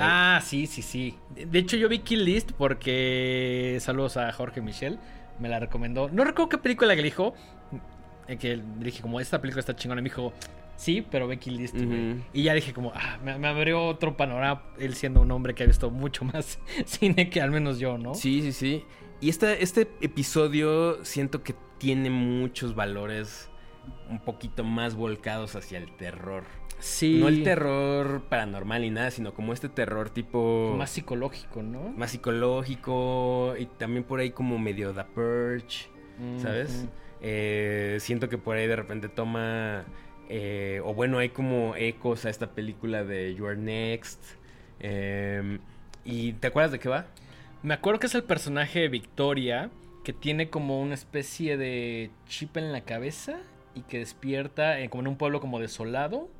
[0.00, 1.16] Ah, sí, sí, sí.
[1.34, 3.78] De hecho, yo vi Kill List porque.
[3.80, 4.98] Saludos a Jorge Michel.
[5.40, 6.08] Me la recomendó.
[6.08, 7.34] No recuerdo qué película que le dijo.
[8.28, 10.00] eh, Que le dije, como esta película está chingona.
[10.00, 10.32] Y me dijo,
[10.76, 12.12] sí, pero ve Kill List, güey".
[12.12, 12.20] Ujú.
[12.32, 14.62] Y ya dije, como, ah, me, me abrió otro panorama.
[14.78, 18.14] Él siendo un hombre que ha visto mucho más cine que al menos yo, ¿no?
[18.14, 18.84] Sí, sí, sí.
[19.20, 23.50] Y este, este episodio siento que tiene muchos valores
[24.10, 26.44] un poquito más volcados hacia el terror.
[26.78, 27.18] Sí.
[27.18, 30.74] No el terror paranormal ni nada, sino como este terror tipo...
[30.76, 31.88] Más psicológico, ¿no?
[31.90, 35.88] más psicológico y también por ahí como medio The Purge,
[36.36, 36.86] ¿sabes?
[37.20, 39.86] Eh, siento que por ahí de repente toma...
[40.28, 44.22] eh, o bueno, hay como ecos a esta película de You Are Next.
[44.80, 45.58] eh,
[46.04, 47.06] ¿Y te acuerdas de qué va?
[47.62, 49.68] Me acuerdo que es el personaje de Victoria
[50.08, 53.40] que tiene como una especie de chip en la cabeza
[53.74, 56.30] y que despierta eh, como en un pueblo como desolado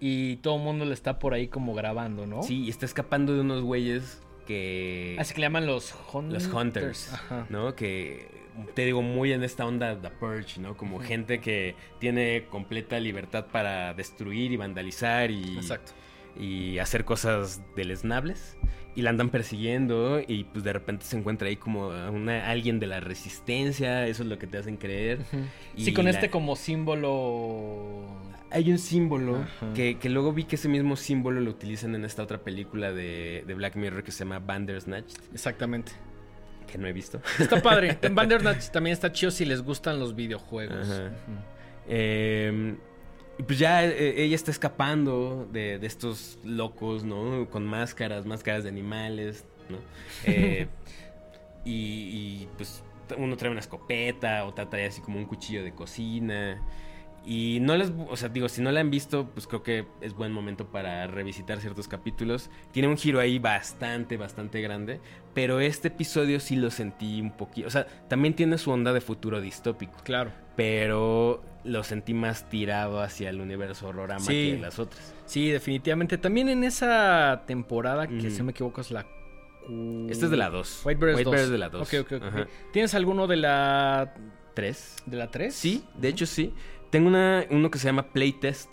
[0.00, 2.42] y todo el mundo le está por ahí como grabando, ¿no?
[2.42, 5.14] Sí, y está escapando de unos güeyes que...
[5.18, 6.46] Así que le llaman los Hunters.
[6.46, 7.46] Los Hunters, Ajá.
[7.50, 7.74] ¿no?
[7.74, 8.28] Que
[8.72, 10.74] te digo, muy en esta onda The Purge, ¿no?
[10.74, 15.92] Como gente que tiene completa libertad para destruir y vandalizar y, Exacto.
[16.40, 18.56] y hacer cosas deleznables.
[18.94, 22.86] Y la andan persiguiendo y pues de repente se encuentra ahí como una, alguien de
[22.86, 25.20] la resistencia, eso es lo que te hacen creer.
[25.74, 28.04] Y Sí, con la- este como símbolo.
[28.50, 32.22] Hay un símbolo que, que luego vi que ese mismo símbolo lo utilizan en esta
[32.22, 35.92] otra película de, de Black Mirror que se llama Bandersnatch, Exactamente.
[36.70, 37.22] que no he visto.
[37.38, 37.96] Está padre.
[38.02, 40.86] En Bandersnatch también está chido si les gustan los videojuegos.
[41.88, 42.74] Eh,
[43.46, 47.48] pues ya eh, ella está escapando de, de estos locos, ¿no?
[47.50, 49.78] Con máscaras, máscaras de animales, ¿no?
[50.24, 50.68] Eh,
[51.64, 52.82] y, y, pues
[53.16, 56.60] uno trae una escopeta, otra trae así como un cuchillo de cocina.
[57.24, 60.14] Y no les, o sea, digo, si no la han visto, pues creo que es
[60.14, 62.50] buen momento para revisitar ciertos capítulos.
[62.72, 65.00] Tiene un giro ahí bastante, bastante grande.
[65.32, 67.68] Pero este episodio sí lo sentí un poquito.
[67.68, 70.32] O sea, también tiene su onda de futuro distópico Claro.
[70.56, 74.52] Pero lo sentí más tirado hacia el universo horrorama Sí.
[74.54, 75.14] que las otras.
[75.26, 76.18] Sí, definitivamente.
[76.18, 78.30] También en esa temporada, que Ujú.
[78.30, 79.06] si no me equivoco es la...
[80.08, 80.82] Esta es de la 2.
[80.84, 81.86] White Bear es de la 2.
[81.94, 82.48] Ok, ok, ok.
[82.72, 84.14] ¿Tienes alguno de la...
[84.54, 84.96] ¿Tres?
[85.06, 85.54] de la 3?
[85.54, 86.52] Sí, de hecho sí.
[86.90, 88.68] Tengo una, uno que se llama Playtest,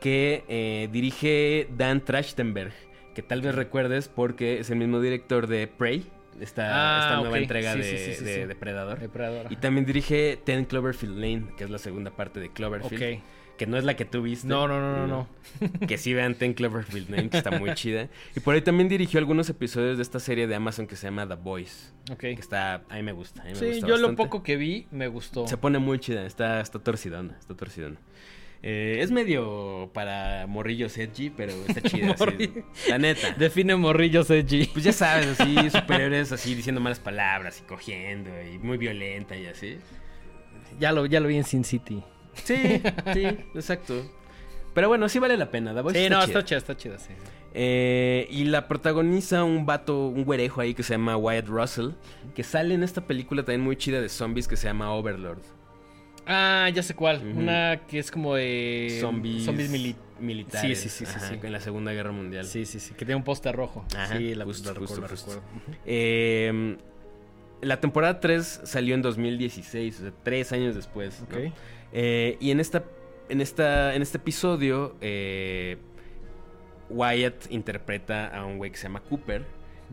[0.00, 2.72] que eh, dirige Dan Trachtenberg,
[3.14, 6.04] que tal vez recuerdes porque es el mismo director de Prey,
[6.40, 8.46] esta, Ah, esta nueva entrega Sí, de, sí, sí, sí, de.
[8.46, 8.98] Depredador.
[9.00, 9.46] Depredador.
[9.52, 13.02] Y también dirige Ten Cloverfield Lane, que es la segunda parte de Cloverfield.
[13.18, 13.22] Ok.
[13.58, 14.46] Que no es la que tú viste.
[14.46, 15.86] No, no, no, no, no.
[15.88, 18.08] que sí vean Ten Cloverfield Lane, que está muy chida.
[18.36, 21.26] Y por ahí también dirigió algunos episodios de esta serie de Amazon que se llama
[21.26, 21.92] The Boys.
[22.12, 22.20] Ok.
[22.20, 23.42] Que está, a mí me gusta.
[23.42, 24.16] a mí me Sí, gusta yo lo bastante.
[24.22, 25.48] poco que vi me gustó.
[25.48, 27.96] Se pone muy chida, está, está torcidona, está torcidona.
[28.62, 32.14] Eh, es medio para morrillos edgy, pero está chida.
[32.88, 33.32] La neta.
[33.32, 34.66] Define morrillos edgy.
[34.66, 39.46] Pues ya sabes, así, superiores así diciendo malas palabras y cogiendo y muy violenta y
[39.46, 39.78] así.
[40.78, 42.02] Ya lo, ya lo vi en Sin City.
[42.34, 42.82] Sí,
[43.12, 44.04] sí, exacto.
[44.74, 45.74] Pero bueno, sí vale la pena.
[45.74, 46.38] The Voice sí, está no, chida.
[46.38, 47.12] está chida, está chida, sí.
[47.54, 51.90] Eh, y la protagoniza un vato, un güerejo ahí que se llama Wyatt Russell,
[52.34, 55.42] que sale en esta película también muy chida de zombies que se llama Overlord.
[56.30, 57.22] Ah, ya sé cuál.
[57.34, 58.98] Una que es como de...
[59.00, 60.78] zombies, Zombies mili- militares.
[60.78, 61.38] Sí, sí, sí, sí, ajá, sí.
[61.42, 62.44] En la Segunda Guerra Mundial.
[62.44, 62.90] Sí, sí, sí.
[62.92, 63.84] Que tiene un póster rojo.
[63.96, 65.42] Ajá, sí, la, justo, recuerdo, justo, la recuerdo.
[65.86, 66.76] Eh,
[67.62, 71.24] la temporada 3 salió en 2016, o sea, tres años después.
[71.30, 71.36] ¿no?
[71.38, 71.52] Ok.
[71.92, 72.84] Eh, y en esta,
[73.30, 75.78] en esta, en este episodio, eh,
[76.90, 79.44] Wyatt interpreta a un güey que se llama Cooper,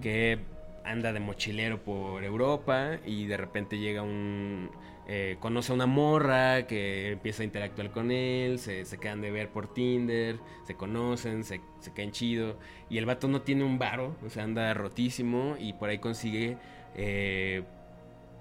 [0.01, 0.39] que
[0.83, 4.69] anda de mochilero por Europa y de repente llega un...
[5.07, 9.31] eh, conoce a una morra que empieza a interactuar con él, se, se quedan de
[9.31, 12.57] ver por Tinder, se conocen, se, se caen chido.
[12.89, 16.57] Y el vato no tiene un varo, o sea, anda rotísimo y por ahí consigue...
[16.95, 17.63] eh,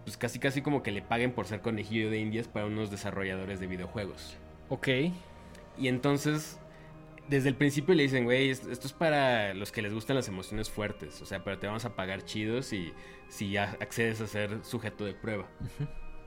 [0.04, 3.58] pues casi casi como que le paguen por ser conejillo de indias para unos desarrolladores
[3.58, 4.36] de videojuegos.
[4.68, 4.88] Ok.
[5.78, 6.60] Y entonces,
[7.28, 10.28] desde el principio le dicen, güey, es- esto es para los que les gustan las
[10.28, 11.22] emociones fuertes.
[11.22, 15.14] O sea, pero te vamos a pagar chidos si ya accedes a ser sujeto de
[15.14, 15.48] prueba.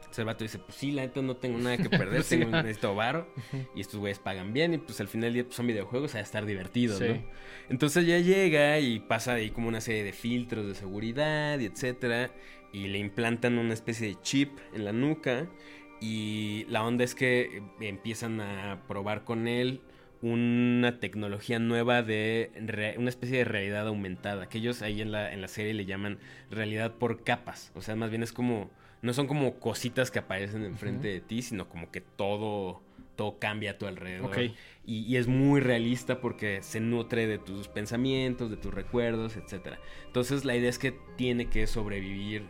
[0.07, 2.51] Entonces el vato dice, pues sí, la neta no tengo nada que perder, Sí, tengo,
[2.51, 3.27] necesito varo.
[3.75, 6.19] Y estos güeyes pagan bien y pues al final del día pues, son videojuegos, a
[6.21, 7.05] estar divertidos, Sí.
[7.09, 7.23] ¿no?
[7.69, 12.31] Entonces ya llega y pasa ahí como una serie de filtros de seguridad y etcétera.
[12.73, 15.47] Y le implantan una especie de chip en la nuca.
[15.99, 19.81] Y la onda es que empiezan a probar con él
[20.21, 24.47] una tecnología nueva de re- una especie de realidad aumentada.
[24.49, 26.19] Que ellos ahí en la, en la serie le llaman
[26.51, 27.71] realidad por capas.
[27.75, 28.69] O sea, más bien es como.
[29.01, 32.81] No son como cositas que aparecen enfrente de ti, sino como que todo.
[33.15, 34.31] Todo cambia a tu alrededor.
[34.85, 39.79] Y, y es muy realista porque se nutre de tus pensamientos, de tus recuerdos, etc.
[40.05, 42.43] Entonces la idea es que tiene que sobrevivir,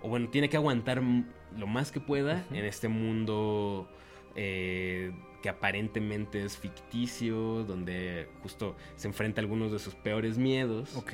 [0.00, 3.86] o bueno, tiene que aguantar lo más que pueda en este mundo
[4.34, 10.96] eh, que aparentemente es ficticio, donde justo se enfrenta a algunos de sus peores miedos.
[10.96, 11.12] Ok.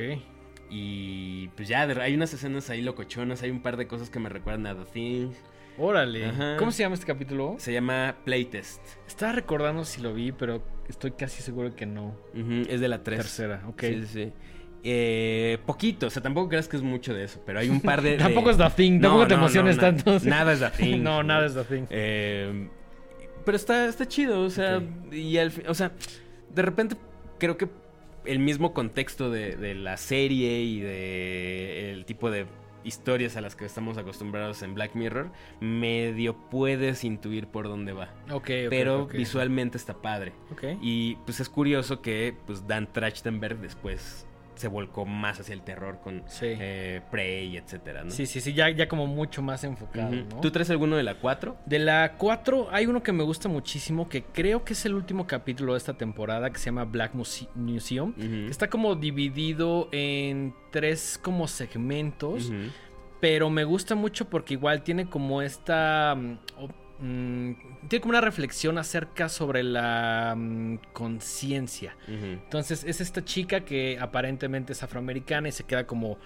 [0.71, 4.19] Y pues ya, de- hay unas escenas ahí locochonas, hay un par de cosas que
[4.21, 5.31] me recuerdan a The Thing.
[5.79, 6.27] Órale.
[6.27, 6.57] Ajá.
[6.59, 7.57] ¿Cómo se llama este capítulo?
[7.59, 8.81] Se llama Playtest.
[9.07, 12.15] Estaba recordando si lo vi, pero estoy casi seguro que no.
[12.69, 13.19] Es de la 3.
[13.19, 13.81] Tercera, ok.
[13.83, 14.33] Sí, sí, sí.
[14.83, 18.01] Eh, poquito, o sea, tampoco creas que es mucho de eso, pero hay un par
[18.01, 18.11] de...
[18.13, 20.19] de- Tampoco es The Thing, tampoco te emociones na- tanto.
[20.27, 21.03] Nada es The Thing.
[21.03, 21.85] no, nada es The Thing.
[21.91, 22.69] Eh,
[23.45, 25.93] pero está, está chido, o sea, y al o sea,
[26.55, 26.97] de repente
[27.39, 27.69] creo que
[28.25, 32.47] el mismo contexto de, de la serie y de el tipo de
[32.85, 38.15] historias a las que estamos acostumbrados en Black Mirror, medio puedes intuir por dónde va.
[38.31, 40.33] Ok, pero visualmente está padre.
[40.53, 40.65] Ok.
[40.81, 44.27] Y pues es curioso que pues Dan Trachtenberg después
[44.61, 46.47] se volcó más hacia el terror con Sí.
[46.49, 48.11] eh, Prey, etcétera, ¿no?
[48.11, 50.15] Sí, sí, sí, ya, ya como mucho más enfocado.
[50.43, 51.57] ¿Tú traes alguno de la 4?
[51.67, 55.27] De la 4 hay uno que me gusta muchísimo, que creo que es el último
[55.27, 58.15] capítulo de esta temporada, que se llama Black Muse- Museum.
[58.49, 62.53] Está como dividido en tres como segmentos,
[63.21, 66.15] pero me gusta mucho porque igual tiene como esta...
[66.17, 66.39] mm,
[67.01, 67.53] mm,
[67.89, 71.97] tiene como una reflexión acerca sobre la mm, conciencia.
[72.07, 76.19] Entonces es esta chica que aparentemente es afroamericana y se queda como...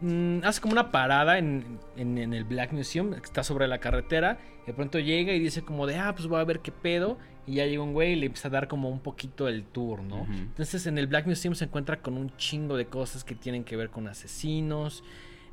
[0.00, 3.78] mm, hace como una parada en, en- en el Black Museum, que está sobre la
[3.78, 4.38] carretera.
[4.66, 7.18] De pronto llega y dice como de, ah, pues voy a ver qué pedo.
[7.44, 10.00] Y ya llega un güey y le empieza a dar como un poquito el tour,
[10.02, 10.24] ¿no?
[10.30, 13.76] Entonces en el Black Museum se encuentra con un chingo de cosas que tienen que
[13.76, 15.02] ver con asesinos.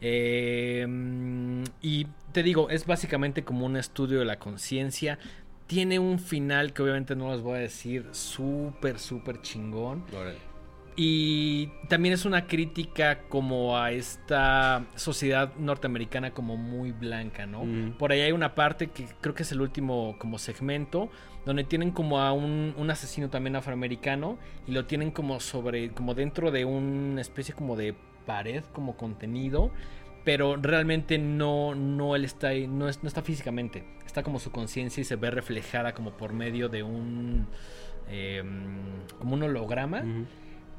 [0.02, 0.86] Eh,
[1.82, 5.20] y te digo, es básicamente como un estudio de la conciencia.
[5.68, 10.04] Tiene un final que obviamente no les voy a decir súper, súper chingón.
[11.02, 17.64] Y también es una crítica como a esta sociedad norteamericana como muy blanca, ¿no?
[17.64, 17.92] Mm.
[17.98, 21.10] Por ahí hay una parte que creo que es el último como segmento,
[21.46, 24.38] donde tienen como a un, un asesino también afroamericano
[24.68, 27.96] y lo tienen como sobre, como dentro de una especie como de
[28.30, 29.72] pared, como contenido,
[30.24, 34.52] pero realmente no, no él está ahí, no, es- no está físicamente, está como su
[34.52, 37.48] conciencia y se ve reflejada como por medio de un,
[38.10, 38.44] eh,
[39.18, 40.04] como un holograma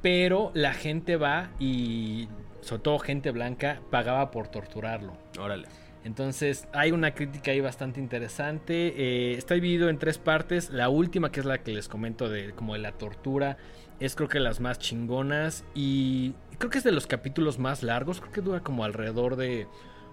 [0.03, 2.29] pero la gente va y
[2.63, 5.13] sobre todo gente blanca pagaba por torturarlo.
[5.39, 5.67] Órale.
[6.05, 8.95] Entonces hay una crítica ahí bastante interesante.
[8.97, 10.71] Eh, está dividido en tres partes.
[10.71, 13.59] La última, que es la que les comento de como de la tortura,
[14.01, 18.21] es creo que las más chingonas y creo que es de los capítulos más largos.
[18.21, 19.69] Creo que dura como alrededor de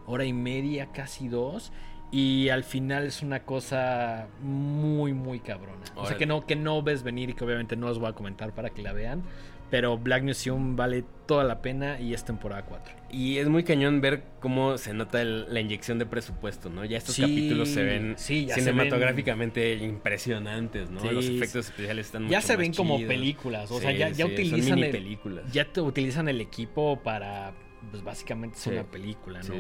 [0.06, 1.72] hora y media, casi dos.
[2.12, 5.84] Y al final es una cosa muy, muy cabrona.
[5.96, 8.14] O sea, que no, que no ves venir y que obviamente no os voy a
[8.14, 9.24] comentar para que la vean.
[9.70, 12.96] Pero Black Museum vale toda la pena y es temporada 4.
[13.12, 16.86] Y es muy cañón ver cómo se nota el- la inyección de presupuesto, ¿no?
[16.86, 21.02] Ya estos Sí, capítulos se ven sí, ya se cinematográficamente impresionantes, ¿no?
[21.02, 23.10] Sí, Los efectos especiales están Ya mucho se más ven como chidos.
[23.10, 25.52] películas, o sea, ya, ya utilizan mini el, películas.
[25.52, 27.54] ya te utilizan el equipo para
[27.92, 29.54] pues básicamente es una película, ¿no?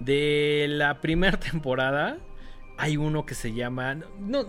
[0.00, 2.18] De la primera temporada
[2.78, 4.44] hay uno que se llama no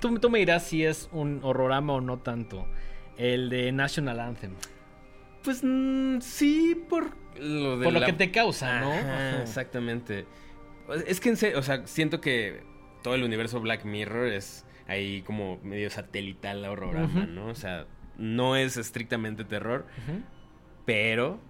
[0.00, 2.66] tú, tú me dirás si es un horrorama o no tanto.
[3.18, 4.52] El de National Anthem.
[5.42, 8.92] Pues mm, sí, por lo de Por lo que te causa, ¿no?
[8.92, 9.42] Ajá, Ajá.
[9.42, 10.26] exactamente.
[11.06, 12.62] Es que en serio, o sea, siento que
[13.02, 17.30] todo el universo Black Mirror es ahí como medio satelital a horrorama, Ujú.
[17.30, 17.46] ¿no?
[17.48, 19.86] O sea, no es estrictamente terror,
[20.86, 21.40] pero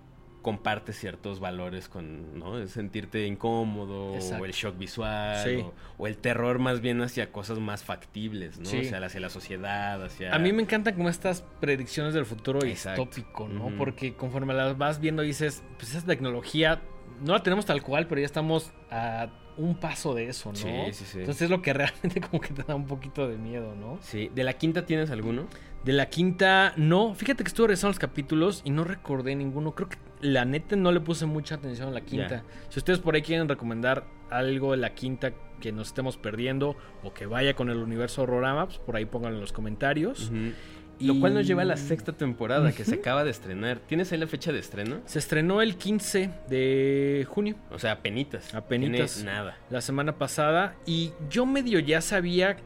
[0.42, 2.66] comparte ciertos valores con, ¿no?
[2.68, 4.42] Sentirte incómodo, Exacto.
[4.42, 5.56] o el shock visual, Sí.
[5.62, 8.66] o, o el terror más bien hacia cosas más factibles, ¿no?
[8.66, 8.78] Sí.
[8.80, 10.34] O sea, hacia la sociedad, hacia...
[10.34, 13.04] A mí me encantan como estas predicciones del futuro Exacto.
[13.04, 13.70] distópico, ¿no?
[13.76, 16.80] Porque conforme las vas viendo dices, pues esa tecnología
[17.20, 19.28] no la tenemos tal cual, pero ya estamos a
[19.58, 20.56] un paso de eso, ¿no?
[20.56, 21.18] Sí, sí, sí.
[21.20, 23.98] Entonces es lo que realmente como que te da un poquito de miedo, ¿no?
[24.00, 25.46] Sí, ¿de la quinta tienes alguno?
[25.84, 27.14] De la quinta, no.
[27.14, 29.74] Fíjate que estuve revisando los capítulos y no recordé ninguno.
[29.74, 32.42] Creo que la neta no le puse mucha atención a la quinta.
[32.68, 37.12] Si ustedes por ahí quieren recomendar algo de la quinta que nos estemos perdiendo o
[37.12, 40.30] que vaya con el universo Horrorama, pues por ahí pónganlo en los comentarios.
[40.30, 40.52] Ujú.
[41.00, 43.78] Y- Lo cual nos lleva a la sexta temporada que se acaba de estrenar.
[43.86, 45.00] ¿Tienes ahí la fecha de estreno?
[45.06, 48.54] Se estrenó el 15 de junio, O sea, apenitas.
[48.54, 49.22] Apenitas.
[49.22, 49.56] Nada.
[49.70, 52.56] la semana pasada, y yo medio ya sabía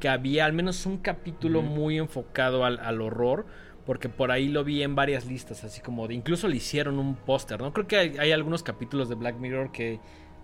[0.00, 3.46] que había al menos un capítulo muy enfocado al, al horror,
[3.86, 7.14] porque por ahí lo vi en varias listas, así como de incluso le hicieron un
[7.16, 7.72] póster, ¿no?
[7.74, 10.00] Creo que hay, hay algunos capítulos de Black Mirror que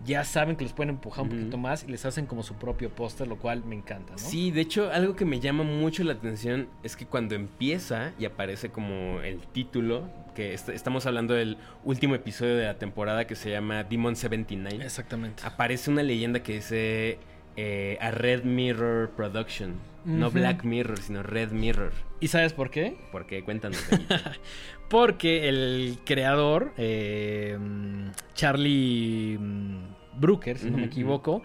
[0.06, 2.88] ya saben que los pueden empujar un poquito más y les hacen como su propio
[2.90, 4.18] póster, lo cual me encanta, ¿no?
[4.18, 8.24] Sí, de hecho, algo que me llama mucho la atención es que cuando empieza y
[8.24, 13.34] aparece como el título, que est- estamos hablando del último episodio de la temporada que
[13.34, 15.42] se llama Demon 79, Exactamente.
[15.44, 17.18] aparece una leyenda que dice
[17.56, 19.74] eh, a Red Mirror Production.
[20.04, 20.30] No.
[20.30, 21.92] Black Mirror, sino Red Mirror.
[22.20, 22.96] ¿Y sabes por qué?
[23.12, 23.42] ¿Por qué?
[23.42, 23.82] Cuéntanos.
[24.88, 27.58] Porque el creador, eh,
[28.34, 31.42] Charlie mm, Brooker, si no me equivoco,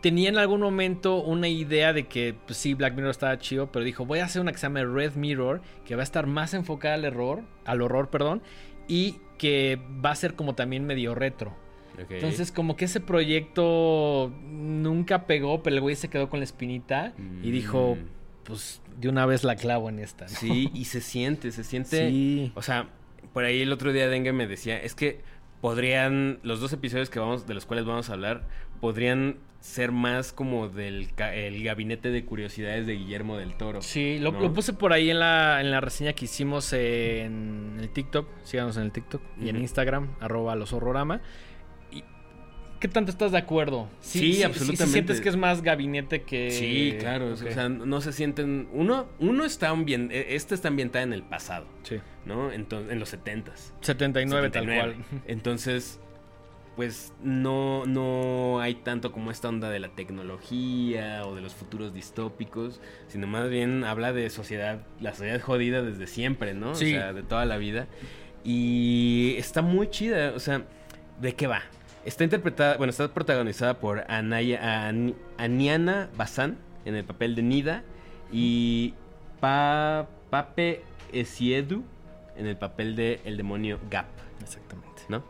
[0.00, 3.84] tenía en algún momento una idea de que, pues sí, Black Mirror estaba chido, pero
[3.84, 6.54] dijo, voy a hacer una que se llama Red Mirror, que va a estar más
[6.54, 8.42] enfocada al error, al horror, perdón,
[8.86, 11.54] y que va a ser como también medio retro.
[12.10, 17.12] Entonces, como que ese proyecto nunca pegó, pero el güey se quedó con la espinita
[17.42, 18.06] y dijo, Mm.
[18.44, 20.24] pues de una vez la clavo en esta.
[20.24, 20.30] ¿no?
[20.30, 22.08] Sí, y se siente, se siente.
[22.08, 22.52] Sí.
[22.54, 22.88] O sea,
[23.32, 25.20] por ahí el otro día Dengue me decía, es que
[25.60, 28.46] podrían, los dos episodios que vamos, de los cuales vamos a hablar,
[28.80, 33.82] podrían ser más como del el gabinete de curiosidades de Guillermo del Toro.
[33.82, 34.40] Sí, lo, ¿no?
[34.40, 38.28] lo puse por ahí en la, en la reseña que hicimos en el TikTok.
[38.44, 39.56] Síganos en el TikTok y en.
[39.56, 41.20] Instagram, arroba los horrorama.
[42.80, 43.88] ¿Qué tanto estás de acuerdo?
[44.00, 44.92] Sí, absolutamente.
[44.92, 46.50] sientes que es más gabinete que.
[46.50, 51.02] Sí, claro, o sea, no se sienten, uno, uno está ambien, eh, esta está ambientada
[51.02, 51.96] en el pasado, Sí.
[52.24, 52.52] ¿no?
[52.52, 53.74] Entonces, en los setentas.
[53.80, 55.04] 79, tal 79.
[55.10, 55.22] cual.
[55.26, 55.98] Entonces,
[56.76, 61.92] pues no, no hay tanto como esta onda de la tecnología o de los futuros
[61.92, 66.76] distópicos, sino más bien habla de sociedad, la sociedad jodida desde siempre, ¿no?
[66.76, 66.94] Sí.
[66.94, 67.88] O sea, de toda la vida.
[68.44, 70.62] Y está muy chida, o sea,
[71.20, 71.62] ¿de qué va?
[72.04, 77.82] Está interpretada, bueno, está protagonizada por Anaya, An- Aniana Bazán en el papel de Nida
[78.32, 78.94] y
[79.40, 80.82] Pa, Pape
[81.12, 81.82] Esiedu
[82.36, 84.06] en el papel de el demonio Gap.
[84.42, 85.02] Exactamente.
[85.08, 85.22] ¿no?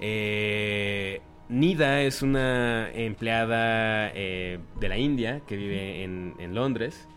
[0.00, 7.08] Eh, Nida es una empleada eh, de la India que vive en, en Londres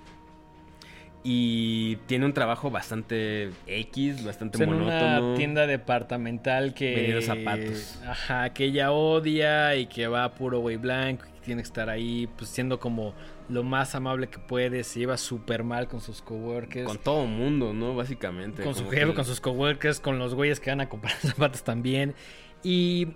[1.28, 5.26] y tiene un trabajo bastante X, bastante en monótono.
[5.30, 6.93] una tienda departamental que.
[6.93, 7.99] Vendiendo zapatos.
[8.07, 11.89] Ajá, que ella odia y que va puro güey blanco y que tiene que estar
[11.89, 13.15] ahí, pues siendo como
[13.49, 14.84] lo más amable que puede.
[14.84, 16.86] Se lleva súper mal con sus coworkers.
[16.86, 17.95] Con todo mundo, ¿no?
[17.95, 18.61] Básicamente.
[18.63, 21.63] con su jefe, que- con sus coworkers, con los güeyes que van a comprar zapatos
[21.63, 22.13] también.
[22.61, 23.07] Y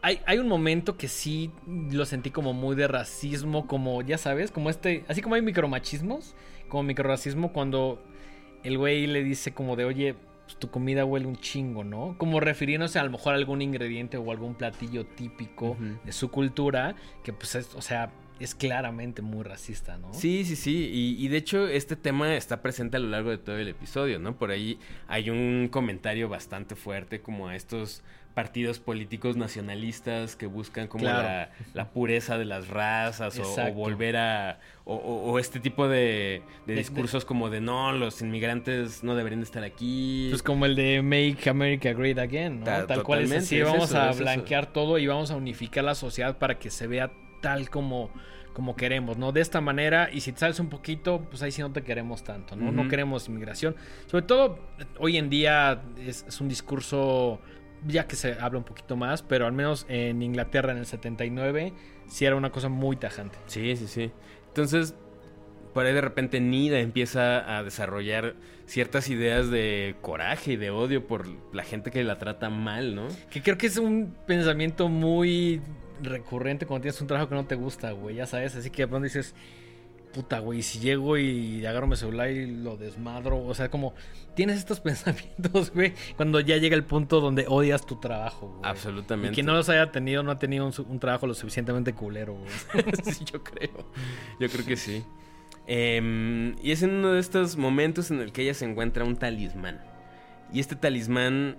[0.00, 4.52] hay, hay un momento que sí lo sentí como muy de racismo, como ya sabes,
[4.52, 6.36] como este, así como hay micromachismos,
[6.72, 8.02] como microracismo cuando
[8.64, 10.14] el güey le dice como de, oye,
[10.46, 12.14] pues, tu comida huele un chingo, ¿no?
[12.16, 16.94] Como refiriéndose a lo mejor a algún ingrediente o algún platillo típico de su cultura,
[17.22, 18.10] que pues es, o sea,
[18.40, 20.14] es claramente muy racista, ¿no?
[20.14, 20.90] Sí, sí, sí.
[20.90, 24.18] Y, y de hecho, este tema está presente a lo largo de todo el episodio,
[24.18, 24.38] ¿no?
[24.38, 28.02] Por ahí hay un comentario bastante fuerte como a estos
[28.34, 31.22] partidos políticos nacionalistas que buscan como Claro.
[31.22, 34.58] la, la pureza de las razas o- volver a...
[34.84, 39.44] O, este tipo de, de De- discursos como de no, los inmigrantes no deberían de
[39.44, 40.26] estar aquí.
[40.30, 42.64] Pues como el de Make America Great Again, ¿no?
[42.64, 44.24] Ta- tal cual es así, es vamos eso, a es eso.
[44.24, 48.10] blanquear todo y vamos a unificar la sociedad para que se vea tal como,
[48.54, 49.30] como queremos, ¿no?
[49.30, 52.24] De esta manera, y si te sales un poquito, pues ahí sí no te queremos
[52.24, 52.72] tanto, ¿no?
[52.72, 53.76] No queremos inmigración.
[54.08, 54.58] Sobre todo,
[54.98, 57.40] hoy en día es, es un discurso,
[57.86, 61.72] ya que se habla un poquito más, pero al menos en Inglaterra en el 79
[62.06, 63.38] sí era una cosa muy tajante.
[63.46, 64.10] Sí, sí, sí.
[64.48, 64.94] Entonces,
[65.72, 68.34] por ahí de repente Nida empieza a desarrollar
[68.66, 73.08] ciertas ideas de coraje y de odio por la gente que la trata mal, ¿no?
[73.30, 75.60] Que creo que es un pensamiento muy
[76.02, 78.88] recurrente cuando tienes un trabajo que no te gusta, güey, ya sabes, así que de
[78.88, 79.34] pronto dices,
[80.12, 83.94] puta, güey, si llego y agarro mi celular y lo desmadro, o sea, como
[84.34, 88.70] tienes estos pensamientos, güey, cuando ya llega el punto donde odias tu trabajo, güey.
[88.70, 89.32] Absolutamente.
[89.32, 92.34] Y quien no los haya tenido, no ha tenido un, un trabajo lo suficientemente culero,
[92.34, 92.84] güey.
[93.04, 93.90] sí, yo creo.
[94.38, 95.04] Yo creo que sí.
[95.66, 99.16] Eh, y es en uno de estos momentos en el que ella se encuentra un
[99.16, 99.80] talismán.
[100.52, 101.58] Y este talismán,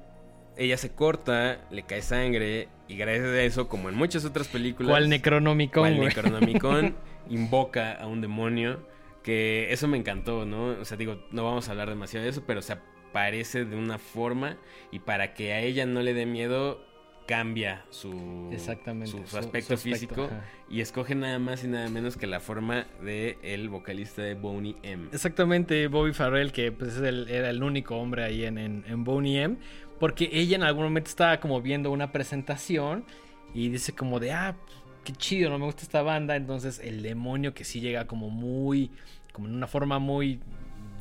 [0.58, 4.92] ella se corta, le cae sangre, y gracias a eso, como en muchas otras películas.
[4.92, 5.82] ¿Cuál Necronomicon?
[5.82, 6.96] ¿Cuál Necronomicon?
[7.30, 8.92] invoca a un demonio.
[9.24, 10.66] Que eso me encantó, ¿no?
[10.82, 13.98] O sea, digo, no vamos a hablar demasiado de eso, pero se aparece de una
[13.98, 14.58] forma.
[14.92, 16.86] Y para que a ella no le dé miedo,
[17.26, 20.44] cambia su, Exactamente, su, aspecto, su aspecto, físico ajá.
[20.70, 24.76] y escoge nada más y nada menos que la forma de el vocalista de Boney
[24.84, 25.08] M.
[25.14, 29.06] Exactamente, Bobby Farrell, que pues, es el- era el único hombre ahí en, en, en
[29.06, 29.56] Boney M,
[30.02, 33.06] porque ella en algún momento estaba como viendo una presentación
[33.54, 34.58] y dice como de, ah,
[35.04, 38.92] qué chido, no me gusta esta banda, entonces el demonio que sí llega como muy,
[39.32, 40.40] como en una forma muy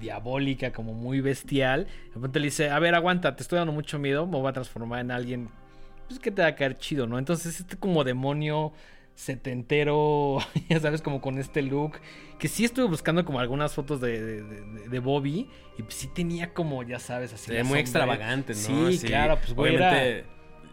[0.01, 3.99] diabólica, como muy bestial, de repente le dice, a ver, aguanta, te estoy dando mucho
[3.99, 5.49] miedo, me voy a transformar en alguien,
[6.09, 7.19] pues que te va a caer chido, ¿no?
[7.19, 8.73] Entonces este como demonio
[9.15, 10.39] setentero,
[10.69, 11.93] ya sabes, como con este look.
[12.39, 15.49] Que sí estuve buscando como algunas fotos de, de- de- de Bobby.
[15.79, 17.47] Y pues sí tenía como, ya sabes, así.
[17.47, 17.81] Se ve muy sombra.
[17.81, 18.91] extravagante, ¿no?
[18.91, 20.25] Sí, claro, pues güey, era- Obviamente,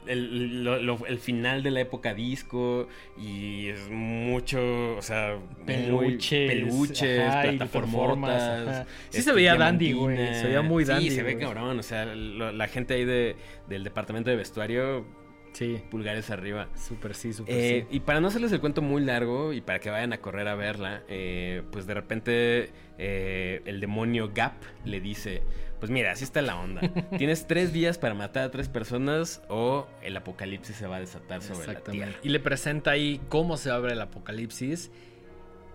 [0.07, 2.87] el, lo- lo- el final de la época disco
[3.17, 8.87] y es mucho, o sea, Peluches, peluches, ajá, plataformas.
[9.09, 11.43] Sí este, se veía dandy, güey, se veía muy dandy, Sí, se ve güey.
[11.45, 13.35] cabrón, o sea, lo- la gente ahí de,
[13.67, 15.05] del departamento de vestuario,
[15.53, 16.69] Sí, pulgares arriba.
[16.75, 17.95] súper sí, súper Eh, sí.
[17.97, 20.53] Y para no hacerles el cuento muy largo y para que vayan a correr a
[20.55, 22.69] verla, eh, pues de repente
[22.99, 24.53] eh, el demonio Gap
[24.85, 25.41] le dice,
[25.79, 26.81] pues mira, así está la onda.
[27.17, 31.41] Tienes tres días para matar a tres personas o el apocalipsis se va a desatar
[31.41, 32.11] sobre la tierra.
[32.23, 34.91] Y le presenta ahí cómo se abre el apocalipsis.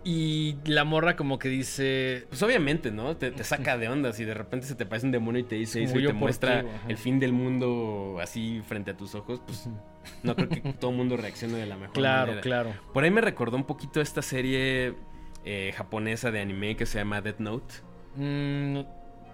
[0.06, 2.26] Y la morra como que dice...
[2.28, 3.16] Pues obviamente, ¿no?
[3.16, 5.54] Te, te saca de onda si de repente se te parece un demonio y te
[5.54, 9.40] dice Es eso y te muestra el fin del mundo así frente a tus ojos,
[9.46, 9.66] pues
[10.22, 12.42] no creo que todo el mundo reaccione de la mejor Claro, manera.
[12.42, 12.74] claro.
[12.92, 14.92] Por ahí me recordó un poquito esta serie
[15.46, 17.74] eh, japonesa de anime que se llama Death Note.
[18.16, 18.80] Mm,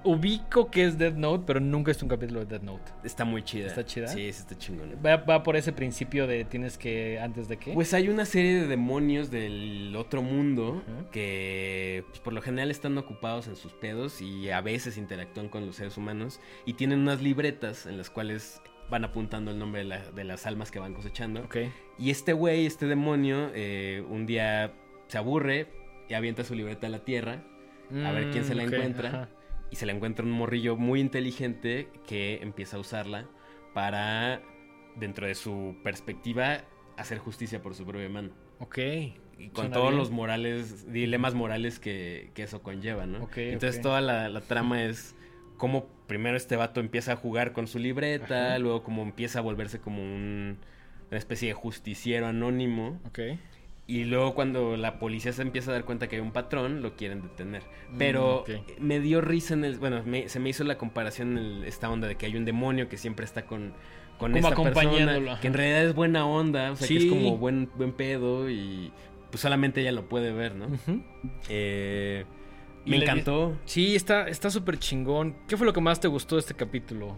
[0.04, 2.92] ubico que es Death Note, pero nunca visto un capítulo de Death Note.
[3.04, 3.66] Está muy chida.
[3.66, 4.08] ¿Está chida?
[4.08, 4.96] Sí, sí está chingón.
[5.04, 7.18] Va, va por ese principio de tienes que...
[7.20, 7.72] ¿Antes de qué?
[7.72, 12.96] Pues hay una serie de demonios del otro mundo que pues, por lo general están
[12.98, 17.22] ocupados en sus pedos y a veces interactúan con los seres humanos y tienen unas
[17.22, 20.94] libretas en las cuales van apuntando el nombre de, la- de las almas que van
[20.94, 21.48] cosechando.
[21.98, 24.72] Y este güey, este demonio, eh, un día
[25.08, 25.68] se aburre
[26.08, 27.44] y avienta su libreta a la tierra
[28.04, 29.08] A ver quién se la Mm, encuentra.
[29.08, 29.28] ajá.
[29.70, 33.26] Y se la encuentra un morrillo muy inteligente que empieza a usarla
[33.74, 34.42] para,
[34.96, 36.62] dentro de su perspectiva,
[36.96, 38.30] hacer justicia por su propia mano.
[38.58, 38.78] Ok.
[39.38, 39.98] Y con Suena todos bien.
[39.98, 43.24] los morales, dilemas morales que, que eso conlleva, ¿no?
[43.24, 45.14] Ok, Entonces toda la, la trama es
[45.56, 48.58] cómo primero este vato empieza a jugar con su libreta, Ajá.
[48.58, 50.58] luego como empieza a volverse como un,
[51.10, 53.00] una especie de justiciero anónimo.
[53.06, 53.20] Ok.
[53.90, 56.94] Y luego cuando la policía se empieza a dar cuenta que hay un patrón, lo
[56.94, 57.62] quieren detener.
[57.92, 58.44] Mm, Pero
[58.78, 59.78] me dio risa en el...
[59.78, 62.44] Bueno, me- se me hizo la comparación en el- esta onda de que hay un
[62.44, 63.72] demonio que siempre está con,
[64.18, 65.40] con Como esta acompañándolo, persona.
[65.40, 67.06] Que en realidad es buena onda, o sea, que Sí.
[67.06, 68.92] es como buen, buen pedo y
[69.32, 70.68] pues solamente ella lo puede ver, ¿no?
[71.48, 72.24] Eh,
[72.86, 73.56] me encantó.
[73.64, 75.34] Sí, está está súper chingón.
[75.48, 77.16] ¿Qué fue lo que más te gustó de este capítulo?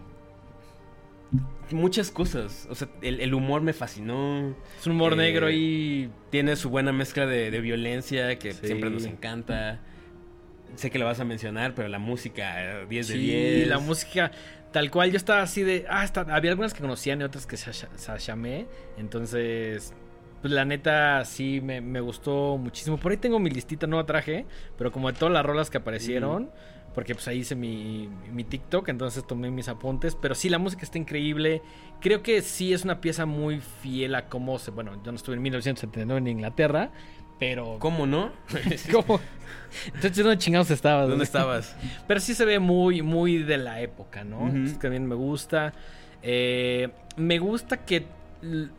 [1.71, 2.67] Muchas cosas.
[2.69, 4.55] O sea, el, el humor me fascinó.
[4.79, 6.09] Es un humor Eh, negro y...
[6.29, 8.67] Tiene su buena mezcla de, de violencia que Sí.
[8.67, 9.79] siempre nos encanta.
[10.75, 13.67] Sé que lo vas a mencionar, pero la música, eh, 10 de Sí, 10.
[13.67, 14.31] la música
[14.71, 15.11] tal cual.
[15.11, 15.85] Yo estaba así de...
[15.89, 18.67] Ah, está- había algunas que conocían y otras que Sashamé.
[18.97, 19.93] Entonces...
[20.41, 22.97] Pues la neta sí me, me gustó muchísimo.
[22.97, 24.45] Por ahí tengo mi listita, no la traje.
[24.77, 26.51] Pero como de todas las rolas que aparecieron.
[26.95, 28.89] Porque pues ahí hice mi, mi TikTok.
[28.89, 30.15] Entonces tomé mis apuntes.
[30.15, 31.61] Pero sí, la música está increíble.
[32.01, 34.71] Creo que sí es una pieza muy fiel a cómo se...
[34.71, 36.91] Bueno, yo no estuve en 1979 en Inglaterra.
[37.39, 37.77] Pero...
[37.79, 38.31] ¿Cómo no?
[38.91, 39.19] ¿Cómo?
[39.87, 41.09] Entonces, ¿dónde chingados estabas?
[41.09, 41.75] ¿Dónde estabas?
[42.07, 44.37] Pero sí se ve muy, muy de la época, ¿no?
[44.39, 44.47] Ujú.
[44.47, 45.73] Entonces, también me gusta.
[46.21, 48.05] Eh, me gusta que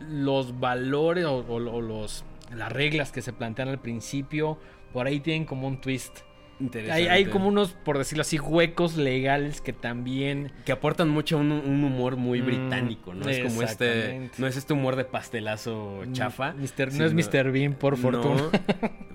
[0.01, 4.59] los valores o, o- o los, las reglas que se plantean al principio,
[4.93, 6.19] por ahí tienen como un twist.
[6.61, 7.11] Hay, Interesante.
[7.11, 10.53] hay como unos, por decirlo así, huecos legales que también...
[10.65, 13.29] Que aportan mucho un, un humor muy Mm, británico, ¿no?
[13.29, 14.31] Es como este...
[14.39, 16.53] No es este humor de pastelazo chafa.
[16.55, 16.93] Mr.
[16.95, 17.51] no es Mr.
[17.51, 18.43] Bean, por fortuna.
[18.43, 18.51] No.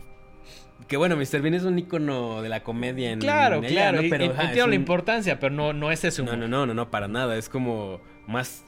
[0.88, 1.42] Que bueno, Mr.
[1.42, 4.02] Bean es un icono de la comedia en Claro, en ella, claro.
[4.02, 4.10] ¿no?
[4.10, 6.90] Pero, y- ajá, la un- importancia, pero no, no es No, no, no, no, no,
[6.90, 7.38] para nada.
[7.38, 8.66] Es como más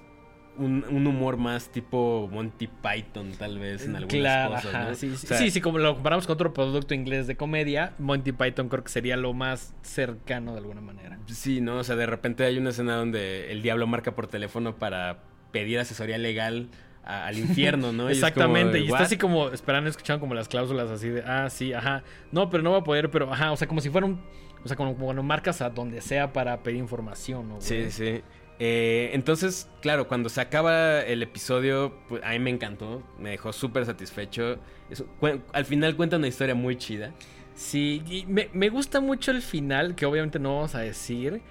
[0.57, 4.75] un, un humor más tipo Monty Python, tal vez, en algunas Claro, cosas.
[4.75, 4.95] ajá, ¿no?
[4.95, 7.93] sí, sí, O sea, sí, sí, como lo comparamos con otro producto inglés de comedia,
[7.99, 11.17] Monty Python creo que sería lo más cercano de alguna manera.
[11.27, 11.77] Sí, ¿no?
[11.77, 15.19] O sea, de repente hay una escena donde el diablo marca por teléfono para
[15.51, 16.69] pedir asesoría legal
[17.03, 18.03] a- al infierno, ¿no?
[18.09, 21.23] Y es como Exactamente, y está así como esperando, escuchando como las cláusulas así de,
[21.23, 23.89] ah, sí, ajá, no, pero no va a poder, pero ajá, o sea, como si
[23.89, 24.19] fuera un,
[24.63, 27.55] o sea, como, como cuando marcas a donde sea para pedir información, ¿no?
[27.55, 27.65] güey?
[27.65, 28.21] Sí, sí.
[28.59, 33.51] Eh, entonces, claro, cuando se acaba el episodio, pues a mí me encantó, me dejó
[33.53, 34.57] súper satisfecho.
[34.89, 35.07] Eso,
[35.53, 37.11] al final cuenta una historia muy chida.
[37.55, 41.41] Sí, y me, me gusta mucho el final, que obviamente no vamos a decir,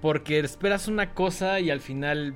[0.00, 2.34] porque esperas una cosa y al final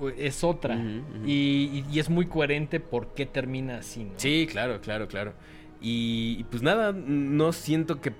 [0.00, 0.76] mm, es otra.
[1.24, 4.12] Y, y- y es muy coherente por qué termina así, ¿no?
[4.16, 5.34] Sí, claro, claro, claro.
[5.80, 8.12] Y, y pues nada, no siento que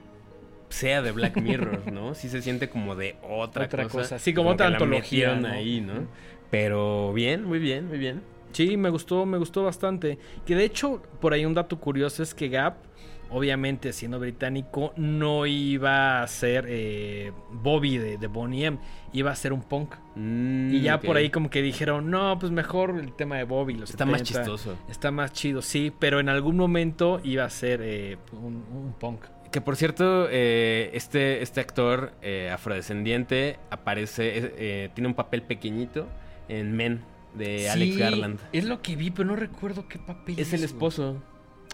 [0.77, 2.15] sea de Black Mirror, ¿no?
[2.15, 3.99] Sí se siente como de otra, Otra cosa.
[3.99, 4.19] cosa.
[4.19, 5.49] Sí, como otra que la antología, ¿no?
[5.49, 6.07] ahí, ¿no?
[6.51, 8.23] Pero bien, muy bien, muy bien.
[8.53, 10.19] Sí, me gustó, me gustó bastante.
[10.45, 12.77] Que de hecho, por ahí un dato curioso es que Gap,
[13.31, 18.79] obviamente siendo británico, no iba a ser eh, Bobby de, de Bonnie M,
[19.13, 19.95] iba a ser un punk.
[20.15, 23.75] Mm, y ya por ahí como que dijeron, no, pues mejor el tema de Bobby.
[23.75, 24.77] Los Está más 70, chistoso.
[24.89, 29.25] Está más chido, sí, pero en algún momento iba a ser eh, un, un punk.
[29.57, 36.07] Que por cierto, eh, este, este actor eh, afrodescendiente aparece, eh, tiene un papel pequeñito
[36.47, 37.01] en Men
[37.33, 38.39] de Alex Garland.
[38.53, 41.23] Es lo que vi, pero no recuerdo qué papel Es el esposo.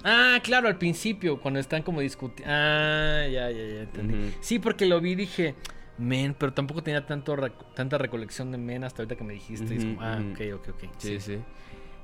[0.05, 2.55] Ah, claro, al principio, cuando están como discutiendo.
[2.55, 4.33] Ah, ya, ya, ya entendí.
[4.41, 5.57] Sí, porque lo vi y dije,
[5.99, 9.75] men, pero tampoco tenía tanto rec- tanta recolección de men hasta ahorita que me dijiste.
[9.75, 10.31] y es como, ah, ujú.
[10.55, 10.91] ok, ok, ok.
[10.99, 11.39] Sí, sí.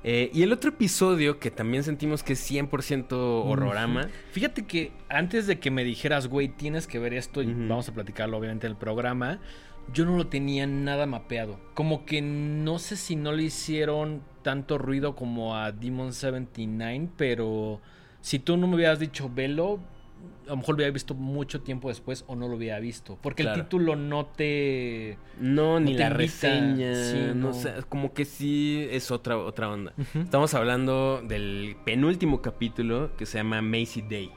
[0.03, 4.07] Eh, y el otro episodio que también sentimos que es 100% horrorama.
[4.31, 7.93] Fíjate que antes de que me dijeras, güey, tienes que ver esto, y vamos a
[7.93, 9.39] platicarlo obviamente en el programa,
[9.93, 11.59] yo no lo tenía nada mapeado.
[11.73, 17.81] Como que no sé si no le hicieron tanto ruido como a Demon 79, pero
[18.21, 19.79] si tú no me hubieras dicho velo,
[20.45, 23.17] a lo mejor lo hubiera visto mucho tiempo después o no lo hubiera visto.
[23.21, 23.57] Porque Claro.
[23.59, 25.17] el título no te...
[25.39, 26.17] No, ni te la invita.
[26.17, 26.95] reseña.
[26.95, 27.33] Sí, no.
[27.35, 27.53] no.
[27.53, 29.93] sé, como que sí es otra, otra onda.
[30.15, 34.31] Estamos hablando del penúltimo capítulo que se llama Macy Day.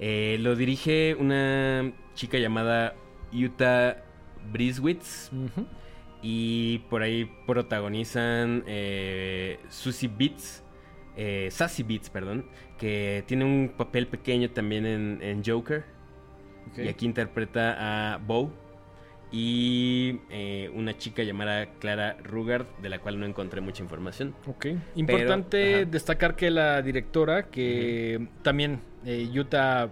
[0.00, 2.94] Eh, lo dirige una chica llamada
[3.32, 3.98] Utah
[4.52, 5.30] Briswitz.
[6.22, 10.64] Y por ahí protagonizan eh, Susie Beats,
[11.16, 12.46] eh, Sassy Beats, perdón,
[12.78, 15.84] que tiene un papel pequeño también en, en Joker.
[16.70, 16.78] Ok.
[16.78, 18.52] Y aquí interpreta a Bo.
[19.32, 24.36] Y eh, una chica llamada Clara Rugard, de la cual no encontré mucha información.
[24.46, 24.66] Ok.
[24.94, 29.90] Importante destacar que la directora, que también eh, Utah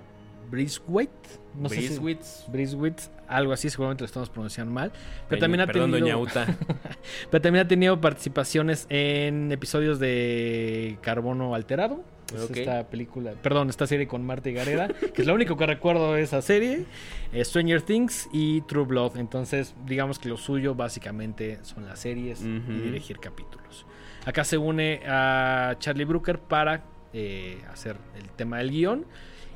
[0.50, 1.10] Briswit,
[1.54, 2.44] no sé si- Briswitz.
[2.48, 4.92] Briswitz, algo así, seguramente lo estamos pronunciando mal.
[5.28, 6.56] Pero también ha Perdón, tenido, doña
[7.30, 12.02] pero también ha tenido participaciones en episodios de Carbono Alterado.
[12.34, 12.56] Es Ok.
[12.56, 16.14] esta película, perdón, esta serie con Marta y Gareda, que es lo único que recuerdo
[16.14, 16.84] de esa serie.
[17.32, 19.18] eh, Stranger Things y True Blood.
[19.18, 23.84] Entonces, digamos que lo suyo básicamente son las series y dirigir capítulos.
[24.24, 26.82] Acá se une a Charlie Brooker para
[27.12, 29.04] eh, hacer el tema del guion.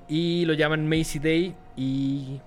[0.09, 1.55] Y lo llaman Macy Day.
[1.77, 2.41] ¿Y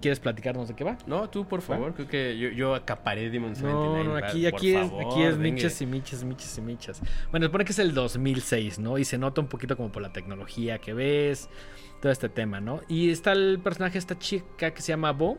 [0.00, 0.96] quieres platicarnos de qué va?
[1.06, 1.94] No, tú, por favor.
[1.94, 4.04] Creo que yo, yo acaparé Demon No, 79.
[4.04, 7.00] no, aquí, aquí, es, favor, aquí es michas y michas michas y michas.
[7.30, 8.98] Bueno, supone que es el 2006, ¿no?
[8.98, 11.48] Y se nota un poquito como por la tecnología que ves,
[12.00, 12.80] todo este tema, ¿no?
[12.88, 15.38] Y está el personaje, esta chica que se llama Bo,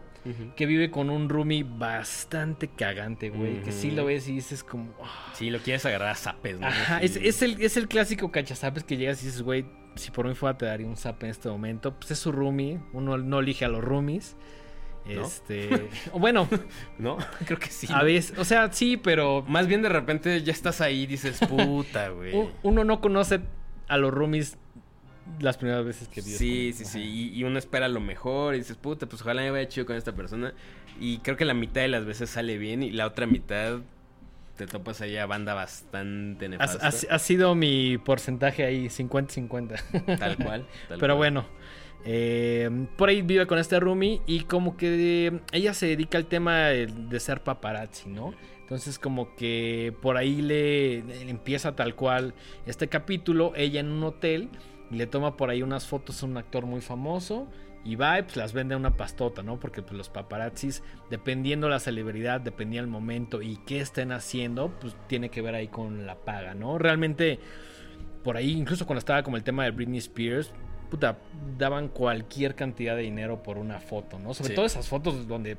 [0.56, 3.62] que vive con un roomie bastante cagante, güey.
[3.64, 4.94] Que sí lo ves y dices como...
[5.02, 5.32] "Ah".
[5.34, 6.68] Sí, lo quieres agarrar a zapes, ¿no?
[6.68, 7.06] Ajá, Sí.
[7.06, 10.36] es, es el, es el clásico cachazapes que llegas y dices, güey, si por mí
[10.36, 11.96] fuera te daría un zap en este momento.
[11.96, 14.36] Pues es su roomie, uno no elige a los roomies.
[15.06, 15.24] ¿No?
[15.26, 15.90] Este...
[16.14, 16.48] bueno,
[17.00, 17.18] ¿No?
[17.46, 17.88] Creo que sí.
[17.92, 21.40] a veces, o sea, sí, pero Más bien de repente ya estás ahí y dices,
[21.50, 22.34] puta, güey.
[22.62, 23.40] uno no conoce
[23.88, 24.58] a los roomies
[25.40, 26.38] las primeras veces que vives.
[26.38, 27.00] Sí, sí, sí.
[27.02, 29.96] Y, y uno espera lo mejor y dices, puta, pues ojalá me vaya chido con
[29.96, 30.54] esta persona.
[31.00, 33.80] Y creo que la mitad de las veces sale bien y la otra mitad
[34.58, 36.86] te topas ahí a banda bastante nefasta.
[36.88, 40.18] ha- ha sido mi porcentaje ahí, 50-50.
[40.20, 40.66] Tal cual.
[40.90, 41.16] tal Pero cual.
[41.18, 41.46] bueno,
[42.06, 46.68] eh, por ahí vive con este roomie y como que ella se dedica al tema
[46.68, 48.34] de, de ser paparazzi, ¿no?
[48.62, 52.34] Entonces como que por ahí le, le empieza tal cual
[52.68, 54.50] este capítulo, ella en un hotel,
[54.92, 57.48] y le toma por ahí unas fotos a un actor muy famoso
[57.86, 59.60] y va y pues las vende a una pastota, ¿no?
[59.60, 64.96] Porque pues los paparazzis, dependiendo la celebridad, dependía el momento y qué estén haciendo, pues
[65.08, 66.78] tiene que ver ahí con la paga, ¿no?
[66.78, 67.40] Realmente
[68.24, 70.52] por ahí, incluso cuando estaba como el tema de Britney Spears,
[70.90, 71.20] puta,
[71.58, 74.34] daban cualquier cantidad de dinero por una foto, ¿no?
[74.34, 74.56] Sobre Sí.
[74.56, 75.58] todo esas fotos donde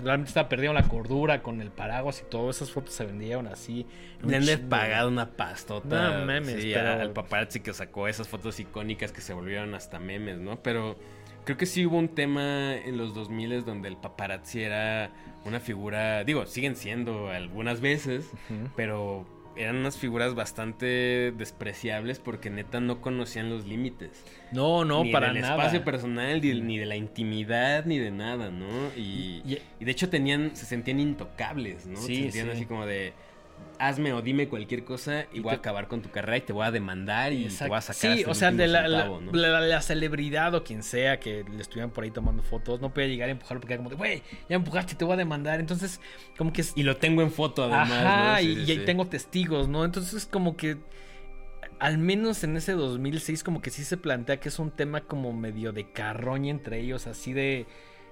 [0.00, 3.86] realmente estaba perdiendo la cordura con el paraguas y todo, esas fotos se vendieron así.
[4.24, 6.18] Le han pagado una pastota.
[6.20, 9.98] No mames, sí, pero- al paparazzi que sacó esas fotos icónicas que se volvieron hasta
[9.98, 10.62] memes, ¿no?
[10.62, 10.96] Pero
[11.44, 15.10] creo que sí hubo un tema en los 2000 donde el paparazzi era
[15.44, 18.30] una figura, digo, siguen siendo algunas veces,
[18.76, 19.26] pero
[19.56, 24.24] eran unas figuras bastante despreciables porque neta no conocían los límites.
[24.52, 25.54] No, no, ni para del nada.
[25.56, 28.66] espacio personal, ni, ni de la intimidad, ni de nada, ¿no?
[28.96, 31.96] Y, Y- y de hecho tenían, se sentían intocables, ¿no?
[31.98, 32.52] Sí, se sentían sí.
[32.52, 33.12] así como de
[33.78, 36.52] hazme o dime cualquier cosa y, Y voy a acabar con tu carrera y te
[36.52, 39.20] voy a demandar y te voy a sacar Sí, o sea, de la, la- centavo,
[39.20, 39.32] ¿no?
[39.32, 43.08] la- la celebridad o quien sea que le estuvieran por ahí tomando fotos, no podía
[43.08, 45.60] llegar a empujarlo porque era como de, güey, ya empujaste, te voy a demandar.
[45.60, 46.00] Entonces,
[46.36, 46.72] como que es.
[46.76, 48.38] Y lo tengo en foto además, Ajá, ¿no?
[48.38, 48.84] Sí, y, sí, y ahí sí.
[48.84, 49.84] tengo testigos, ¿no?
[49.84, 50.76] Entonces, como que.
[51.78, 55.32] Al menos en ese 2006, como que sí se plantea que es un tema como
[55.32, 57.66] medio de carroña entre ellos, así de.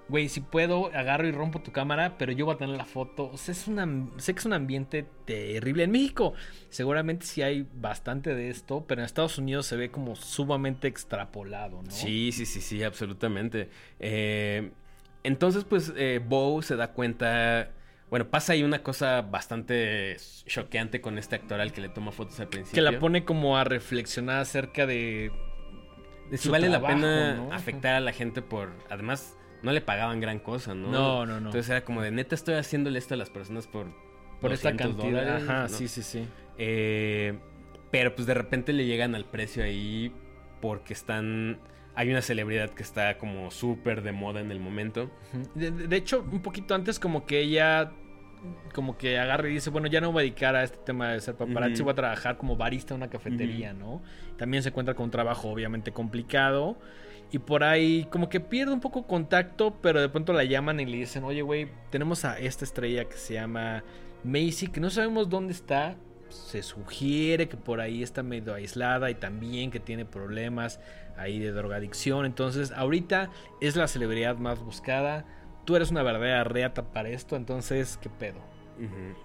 [0.09, 3.31] Güey, si puedo, agarro y rompo tu cámara, pero yo voy a tener la foto.
[3.31, 3.87] O sea, es una,
[4.17, 5.85] sé que es un ambiente terrible.
[5.85, 6.33] En México,
[6.71, 11.83] seguramente sí hay bastante de esto, pero en Estados Unidos se ve como sumamente extrapolado,
[11.83, 11.91] ¿no?
[11.91, 13.69] Sí, sí, sí, sí, absolutamente.
[14.01, 14.71] Eh,
[15.25, 17.71] entonces, pues, eh, Bo se da cuenta.
[18.09, 22.41] Bueno, pasa ahí una cosa bastante choqueante con este actor al que le toma fotos
[22.41, 22.83] al principio.
[22.83, 25.31] Que la pone como a reflexionar acerca de.
[26.31, 27.53] De si vale la pena ¿no?
[27.53, 28.73] afectar a la gente por.
[28.89, 30.89] Además, no le pagaban gran cosa, ¿no?
[30.91, 31.49] No, no, no.
[31.49, 33.87] Entonces era como de neta estoy haciéndole esto a las personas por.
[34.41, 35.23] por esta 200 cantidad.
[35.23, 35.69] dólares", Ajá, ¿no?
[35.69, 36.27] sí, sí, sí.
[36.59, 37.39] Eh,
[37.91, 40.13] pero pues de repente le llegan al precio ahí
[40.61, 41.59] porque están.
[41.95, 45.11] Hay una celebridad que está como súper de moda en el momento.
[45.55, 47.91] De, de hecho, un poquito antes como que ella
[48.73, 51.09] como que agarra y dice, bueno, ya no me voy a dedicar a este tema
[51.09, 54.01] de ser paparazzi, voy a trabajar como barista en una cafetería, ¿no?
[54.37, 56.79] También se encuentra con un trabajo obviamente complicado
[57.31, 60.87] y por ahí como que pierde un poco contacto, pero de pronto la llaman y
[60.87, 63.85] le dicen, oye, güey, tenemos a esta estrella que se llama
[64.25, 65.97] Macy, que no sabemos dónde está.
[66.31, 70.81] Se sugiere que por ahí está medio aislada y también que tiene problemas
[71.17, 72.27] ahí de drogadicción.
[72.27, 75.25] Entonces, ahorita es la celebridad más buscada.
[75.65, 78.41] Tú eres una verdadera reata para esto, entonces, ¿qué pedo?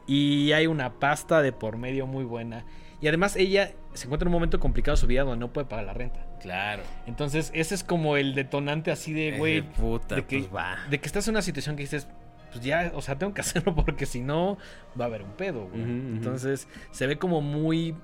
[0.07, 2.65] Y hay una pasta de por medio muy buena.
[3.01, 5.67] Y además ella se encuentra en un momento complicado de su vida donde no puede
[5.67, 6.25] pagar la renta.
[6.43, 6.83] Claro.
[7.07, 10.77] Entonces, ese es como el detonante así de, güey, de que, pues va.
[10.89, 12.07] de que estás en una situación que dices,
[12.51, 14.57] pues ya, o sea, tengo que hacerlo porque si no,
[14.99, 15.81] va a haber un pedo, güey.
[15.81, 17.95] Entonces, se ve como muy,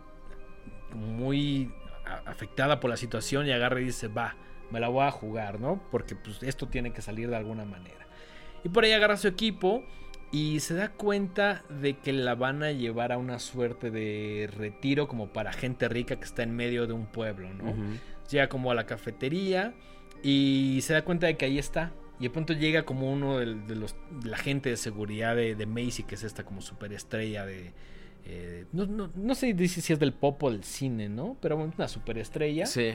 [0.96, 1.72] muy
[2.26, 4.36] afectada por la situación y agarra y dice, va,
[4.72, 5.82] me la voy a jugar, ¿no?
[5.92, 8.08] Porque pues esto tiene que salir de alguna manera.
[8.64, 9.84] Y por ahí agarra su equipo
[10.32, 15.08] y se da cuenta de que la van a llevar a una suerte de retiro
[15.08, 17.74] como para gente rica que está en medio de un pueblo, ¿no?
[18.30, 19.74] Llega como a la cafetería
[20.24, 21.92] y se da cuenta de que ahí está.
[22.20, 25.56] Y de pronto llega como uno de, de los de la gente de seguridad de,
[25.56, 27.72] de Macy, que es esta como superestrella de...
[28.26, 31.38] eh, no, no, no sé dice si es del pop o del cine, ¿no?
[31.42, 32.66] Pero bueno, una superestrella.
[32.66, 32.92] Sí.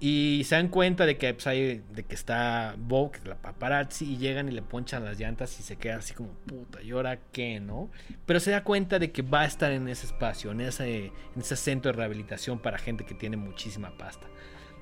[0.00, 3.36] Y se dan cuenta de que, pues, hay- de que está Bo, que es la
[3.36, 6.90] paparazzi, y llegan y le ponchan las llantas y se queda así como, puta, ¿y
[6.90, 7.88] ahora qué, no?
[8.26, 11.12] Pero se da cuenta de que va a estar en ese espacio, en ese, en
[11.40, 14.26] ese centro de rehabilitación para gente que tiene muchísima pasta.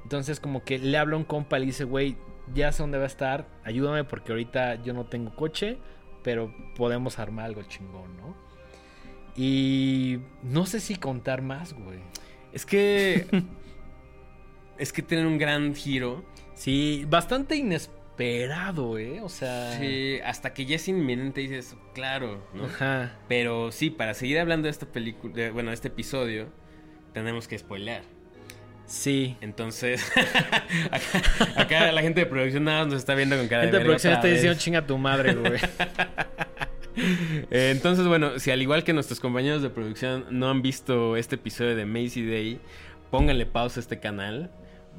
[0.03, 2.17] Entonces como que le habla a un compa y le dice, güey,
[2.55, 5.79] ya sé dónde va a estar, ayúdame porque ahorita yo no tengo coche,
[6.23, 8.35] pero podemos armar algo chingón, ¿no?
[9.37, 12.01] Y no sé si contar más, güey.
[12.53, 13.27] Es que.
[14.79, 16.25] es que tienen un gran giro.
[16.55, 19.21] Sí, bastante inesperado, ¿eh?
[19.23, 19.79] O sea...
[19.79, 22.67] Sí, hasta que ya es inminente dices, claro, ¿no?
[22.67, 23.19] Ajá.
[23.29, 26.49] Pero sí, para seguir hablando de esta película, bueno, de este episodio,
[27.15, 28.03] tenemos que spoilear.
[28.91, 29.37] Sí.
[29.41, 30.11] Entonces,
[30.91, 33.85] acá, acá la gente de producción nada más nos está viendo con cara Gente de
[33.85, 35.61] de verga producción está diciendo chinga tu madre, güey.
[37.51, 41.37] Eh, entonces, bueno, si al igual que nuestros compañeros de producción no han visto este
[41.37, 42.61] episodio de Macy Day,
[43.13, 44.51] pónganle pausa a este canal,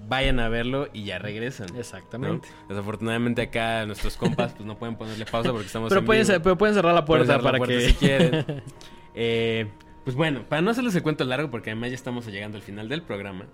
[0.08, 1.68] vayan a verlo y ya regresan.
[1.74, 1.80] ¿no?
[1.80, 2.48] Exactamente.
[2.70, 6.40] Desafortunadamente acá nuestros compas pues no pueden ponerle pausa porque estamos Pero en pueden, vivo.
[6.42, 7.88] pero pueden cerrar la puerta cerrar la para puerta que...
[7.88, 8.46] si quieren.
[9.14, 9.68] Eh,
[10.06, 12.88] pues bueno, para no hacerles el cuento largo, porque además ya estamos llegando al final
[12.88, 13.46] del programa,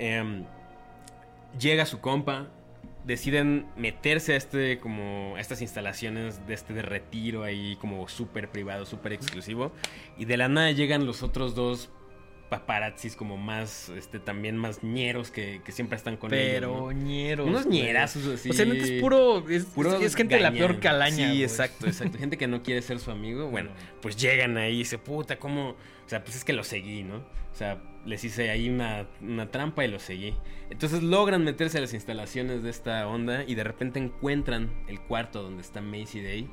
[0.00, 0.44] em,
[1.58, 2.48] llega su compa,
[3.04, 8.48] deciden meterse a este como a estas instalaciones de este de retiro ahí como súper
[8.48, 9.72] privado, súper exclusivo,
[10.18, 11.90] y de la nada llegan los otros dos
[12.50, 16.94] paparazzis como más, este, también más ñeros que, que siempre están con Pero ellos.
[16.94, 17.06] ¿no?
[17.06, 17.46] ñeros.
[17.48, 18.50] Unos ñerazos así.
[18.50, 19.48] O sea, neta es puro.
[19.48, 21.32] Es, Puro es gente de la peor calaña.
[21.32, 22.18] Sí, exacto, exacto.
[22.18, 23.48] Gente que no quiere ser su amigo.
[23.48, 23.70] Bueno,
[24.02, 25.70] pues llegan ahí y dice, puta, ¿cómo?
[25.70, 27.18] O sea, pues es que lo seguí, ¿no?
[27.18, 30.34] O sea, les hice ahí una, una trampa y lo seguí.
[30.70, 35.42] Entonces logran meterse a las instalaciones de esta onda y de repente encuentran el cuarto
[35.42, 36.48] donde está Macy Day.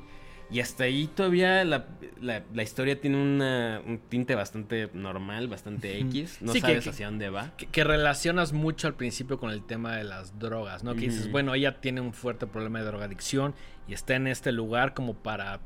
[0.50, 1.86] Y hasta ahí todavía la,
[2.22, 6.38] la- la historia tiene una- un tinte bastante normal, bastante X.
[6.40, 7.52] No Sí, sabes que- hacia dónde va.
[7.58, 10.94] Que, que relacionas mucho al principio con el tema de las drogas, ¿no?
[10.94, 13.54] Que dices, bueno, ella tiene un fuerte problema de drogadicción
[13.86, 15.60] y está en este lugar como para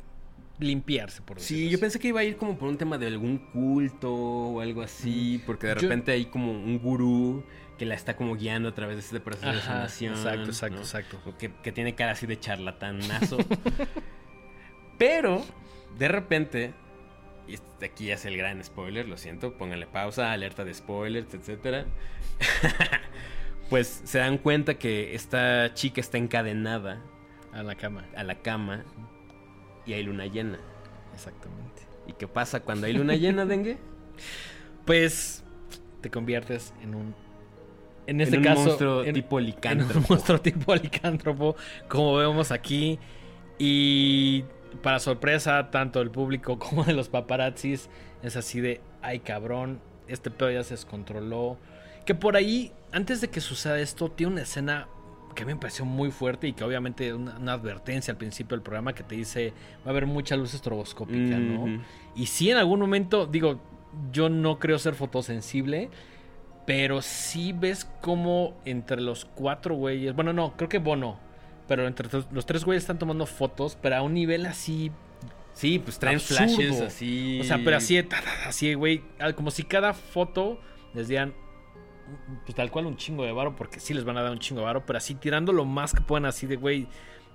[0.58, 3.38] limpiarse, por Sí, yo pensé que iba a ir como por un tema de algún
[3.38, 7.44] culto o algo así, porque de Yo- repente hay como un gurú
[7.78, 10.14] que la está como guiando a través de este proceso de sanación.
[10.14, 10.80] exacto, exacto, ¿no?
[10.82, 11.18] exacto.
[11.38, 13.38] Que, que tiene cara así de charlatanazo.
[15.02, 15.44] Pero,
[15.98, 16.74] de repente,
[17.48, 21.34] y este aquí ya es el gran spoiler, lo siento, pónganle pausa, alerta de spoilers,
[21.34, 21.86] etcétera.
[23.68, 27.02] pues se dan cuenta que esta chica está encadenada
[27.52, 28.84] A la cama, a la cama
[29.86, 30.60] y hay luna llena.
[31.12, 31.82] exactamente.
[32.06, 33.78] ¿Y qué pasa cuando hay luna llena, dengue?
[34.86, 35.42] Pues
[36.00, 37.14] te conviertes en un.
[38.06, 38.64] En este un caso.
[38.66, 39.98] monstruo en, tipo en licántropo.
[39.98, 41.56] un monstruo tipo licántropo,
[41.88, 43.00] como vemos aquí.
[43.58, 44.44] Y
[44.82, 47.88] para sorpresa, tanto del público como de los paparazzis,
[48.22, 51.58] es así de: ay cabrón, este pedo ya se descontroló.
[52.06, 54.88] Que por ahí, antes de que suceda esto, tiene una escena
[55.34, 58.56] que a mí me pareció muy fuerte y que obviamente una, una advertencia al principio
[58.56, 59.52] del programa que te dice
[59.84, 61.82] va a haber mucha luz estroboscópica, ¿no?
[62.14, 63.60] Y sí, en algún momento, digo,
[64.12, 65.90] yo no creo ser fotosensible,
[66.66, 71.18] pero sí ves como entre los cuatro güeyes, bueno, no, creo que Bono,
[71.72, 74.90] pero entre los- tres güeyes están tomando fotos, pero a un nivel así,
[75.54, 76.46] Sí, pues traen Absurdo.
[76.48, 77.40] flashes así.
[77.40, 77.98] o sea, pero así,
[78.46, 80.60] así, güey, ah, como si cada foto
[80.92, 81.32] les dieran,
[82.44, 84.60] pues tal cual un chingo de varo, porque sí les van a dar un chingo
[84.60, 86.88] de varo, pero así tirando lo más que puedan, así de, güey,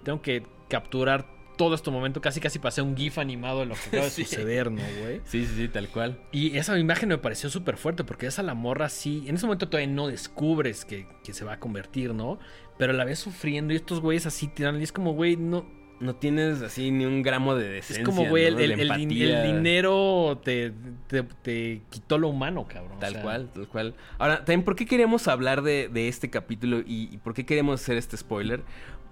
[0.03, 1.25] tengo que capturar
[1.57, 4.25] todo este momento, casi casi pasé un GIF animado de lo que acaba de Sí.
[4.25, 5.21] suceder, ¿no, güey?
[5.25, 6.19] Sí, sí, sí, tal cual.
[6.31, 9.23] Y esa imagen me pareció súper fuerte porque esa la morra así.
[9.27, 12.38] En ese momento todavía no descubres que, que se va a convertir, ¿no?
[12.78, 14.80] Pero la ves sufriendo y estos güeyes así tirando.
[14.80, 15.75] Y es como, güey, no.
[15.99, 18.03] No tienes así ni un gramo de Es decencia.
[18.03, 18.59] como, güey, ¿no?
[18.59, 20.71] el, el- el dinero te,
[21.07, 22.97] te, te quitó lo humano, cabrón.
[22.97, 23.95] o Tal sea, cual, tal cual.
[24.19, 27.82] Ahora, también, ¿por qué queríamos hablar de, de este capítulo y, y por qué queremos
[27.82, 28.61] hacer este spoiler?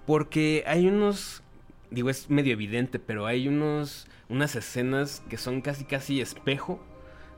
[0.06, 1.42] Porque hay unos,
[1.90, 6.80] digo, es medio evidente, pero hay unos, unas escenas que son casi, casi espejo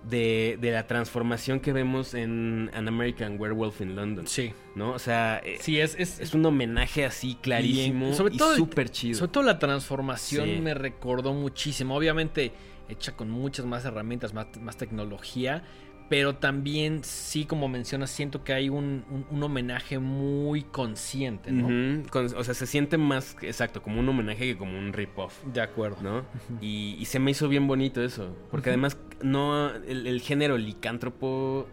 [0.08, 4.52] de, de la transformación que vemos en An American Werewolf in London, Sí.
[4.74, 4.92] ¿no?
[4.92, 5.94] O sea, eh, Sí, es.
[5.98, 9.18] es, es un homenaje así clarísimo sobre y todo el- súper chido.
[9.18, 10.60] Sobre todo la transformación Sí.
[10.60, 11.96] me recordó muchísimo.
[11.96, 12.52] Obviamente,
[12.88, 15.62] hecha con muchas más herramientas, más, más tecnología.
[16.08, 21.68] Pero también, sí, como mencionas, siento que hay un, un- un homenaje muy consciente, ¿no?
[22.10, 25.34] Con- o sea, se siente más, exacto, como un homenaje que como un rip-off.
[25.52, 25.98] De acuerdo.
[26.02, 26.24] ¿no?
[26.62, 28.34] Y, y se me hizo bien bonito eso.
[28.50, 29.68] Porque además, no.
[29.74, 31.66] El, el género licántropo.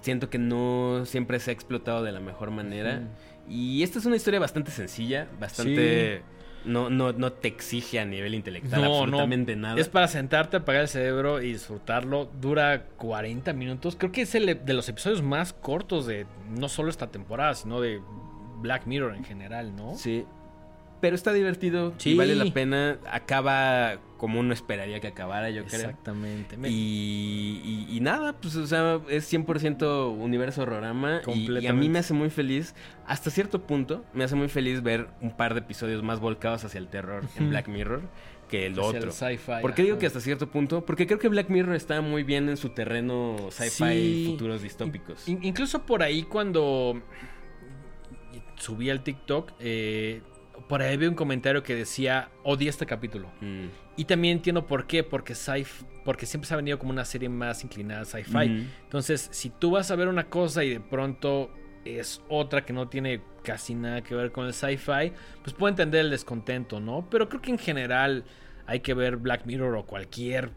[0.00, 3.02] Siento que no siempre se ha explotado de la mejor manera.
[3.48, 6.22] Y esta es una historia bastante sencilla, bastante.
[6.64, 8.98] No, no, no te exige a nivel intelectual No, no.
[8.98, 9.80] absolutamente nada.
[9.80, 12.30] Es para sentarte, apagar el cerebro y disfrutarlo.
[12.40, 13.96] Dura 40 minutos.
[13.96, 17.80] Creo que es el de los episodios más cortos de no solo esta temporada, sino
[17.80, 18.00] de
[18.60, 19.94] Black Mirror en general, ¿no?
[19.94, 20.24] Sí.
[21.00, 22.10] Pero está divertido Sí.
[22.10, 22.98] y vale la pena.
[23.10, 25.76] Acaba como uno esperaría que acabara, yo creo.
[25.80, 26.56] Exactamente.
[26.56, 31.20] Me- Y, y- y nada, pues, o sea, es 100% universo horrorama.
[31.32, 32.74] Y, y a mí me hace muy feliz,
[33.06, 36.78] hasta cierto punto, me hace muy feliz ver un par de episodios más volcados hacia
[36.78, 37.50] el terror en.
[37.50, 38.02] Black Mirror
[38.48, 39.12] que el hacia el otro.
[39.12, 40.00] sci-fi, ¿Por qué digo ajá.
[40.00, 40.84] que hasta cierto punto?
[40.84, 44.26] Porque creo que Black Mirror está muy bien en su terreno sci-fi Sí.
[44.30, 45.28] futuros distópicos.
[45.28, 47.00] In- incluso por ahí cuando
[48.56, 50.22] subí al TikTok, eh,
[50.68, 53.30] por ahí vi un comentario que decía, odia este capítulo.
[53.40, 53.66] Mm.
[53.96, 55.64] Y también entiendo por qué, porque sci
[56.04, 58.66] porque siempre se ha venido como una serie más inclinada a sci-fi.
[58.84, 61.50] Entonces, si tú vas a ver una cosa y de pronto
[61.84, 66.00] es otra que no tiene casi nada que ver con el sci-fi, pues puedo entender
[66.00, 67.06] el descontento, ¿no?
[67.10, 68.24] Pero creo que en general
[68.66, 70.50] hay que ver Black Mirror o cualquier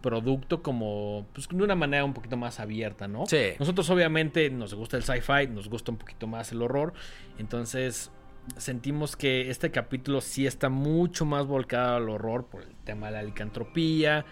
[0.00, 3.26] producto como pues de una manera un poquito más abierta, ¿no?
[3.26, 3.52] Sí.
[3.58, 6.92] Nosotros obviamente nos gusta el sci-fi, nos gusta un poquito más el horror,
[7.38, 8.10] entonces
[8.56, 13.12] sentimos que este capítulo sí está mucho más volcado al horror por el tema de
[13.12, 14.24] la licantropía.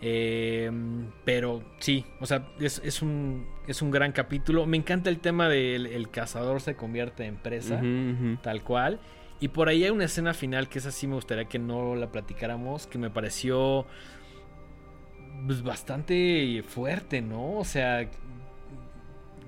[0.00, 0.70] eh,
[1.24, 4.66] pero sí, o sea, es, es un, es un gran capítulo.
[4.66, 7.80] Me encanta el tema del el cazador se convierte en presa,
[8.42, 9.00] tal cual.
[9.40, 12.10] Y por ahí hay una escena final que esa sí me gustaría que no la
[12.12, 13.86] platicáramos, que me pareció
[15.46, 17.58] pues, bastante fuerte, ¿no?
[17.58, 18.08] O sea,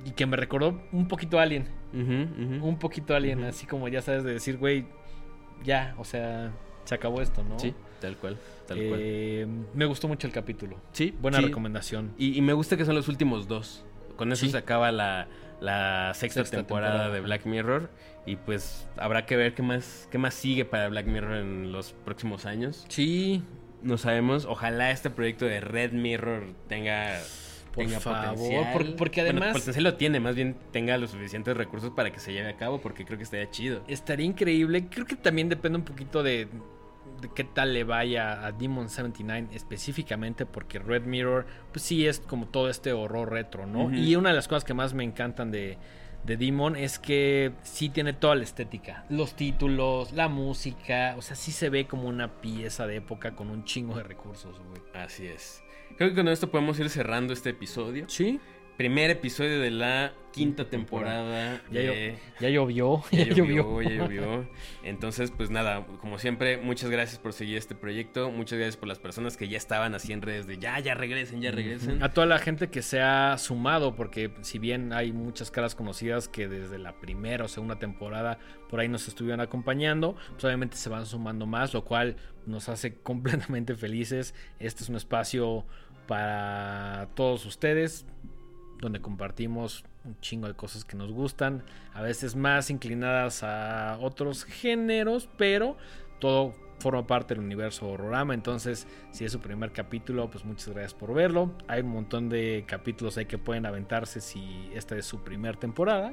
[0.06, 1.66] y que me recordó un poquito a Alien.
[1.92, 4.86] Un poquito a Alien, así como ya sabes de decir, güey,
[5.64, 6.52] ya, o sea,
[6.84, 7.58] se acabó esto, ¿no?
[7.58, 8.38] Sí, tal cual.
[8.66, 8.88] Tal eh,
[9.46, 9.66] cual.
[9.74, 10.76] Me gustó mucho el capítulo.
[10.92, 11.14] Sí.
[11.20, 11.44] Buena sí.
[11.44, 12.12] recomendación.
[12.18, 13.84] Y, y, me gusta que son los últimos dos.
[14.16, 14.52] Con eso Sí.
[14.52, 15.28] se acaba la,
[15.60, 17.14] la sexta, Sexta temporada, temporada.
[17.14, 17.90] de Black Mirror.
[18.26, 21.92] Y pues habrá que ver qué más, qué más sigue para Black Mirror en los
[21.92, 22.84] próximos años.
[22.88, 23.42] Sí,
[23.82, 24.44] No sabemos.
[24.46, 27.18] Ojalá este proyecto de Red Mirror tenga.
[27.76, 28.72] Por tenga favor, potencial.
[28.72, 32.18] por- porque Bueno, además- potencial lo tiene, más bien tenga los suficientes recursos para que
[32.18, 33.82] se lleve a cabo, porque creo que estaría chido.
[33.86, 34.86] estaría increíble.
[34.90, 36.48] Creo que también depende un poquito de,
[37.20, 42.18] de qué tal le vaya a Demon 79 específicamente, porque Red Mirror, pues sí es
[42.20, 43.94] como todo este horror retro, ¿no?
[43.94, 45.78] Y una de las cosas que más me encantan de,
[46.24, 49.04] de Demon es que sí tiene toda la estética.
[49.08, 53.48] Los títulos, la música, o sea, sí se ve como una pieza de época con
[53.50, 54.82] un chingo de recursos, güey.
[54.94, 55.62] Así es.
[55.96, 58.04] Creo que con esto podemos ir cerrando este episodio.
[58.08, 58.38] Sí.
[58.76, 61.62] Primer episodio de la quinta temporada.
[61.70, 63.88] Ya, de- Ya llovió, Ya ya, llovió, llovió.
[63.88, 64.50] ya llovió.
[64.82, 68.30] Entonces, pues nada, como siempre, muchas gracias por seguir este proyecto.
[68.30, 71.40] Muchas gracias por las personas que ya estaban así en redes de ya, ya regresen,
[71.40, 72.02] ya regresen.
[72.02, 76.28] A toda la gente que se ha sumado, porque si bien hay muchas caras conocidas
[76.28, 80.90] que desde la primera o segunda temporada por ahí nos estuvieron acompañando, pues obviamente se
[80.90, 84.34] van sumando más, lo cual nos hace completamente felices.
[84.58, 85.64] Este es un espacio
[86.06, 88.06] para todos ustedes,
[88.80, 94.44] donde compartimos un chingo de cosas que nos gustan, a veces más inclinadas a otros
[94.44, 95.76] géneros, pero
[96.20, 98.34] todo forma parte del universo Horrorama.
[98.34, 101.52] Entonces, si es su primer capítulo, pues muchas gracias por verlo.
[101.68, 106.12] Hay un montón de capítulos ahí que pueden aventarse si esta es su primer temporada.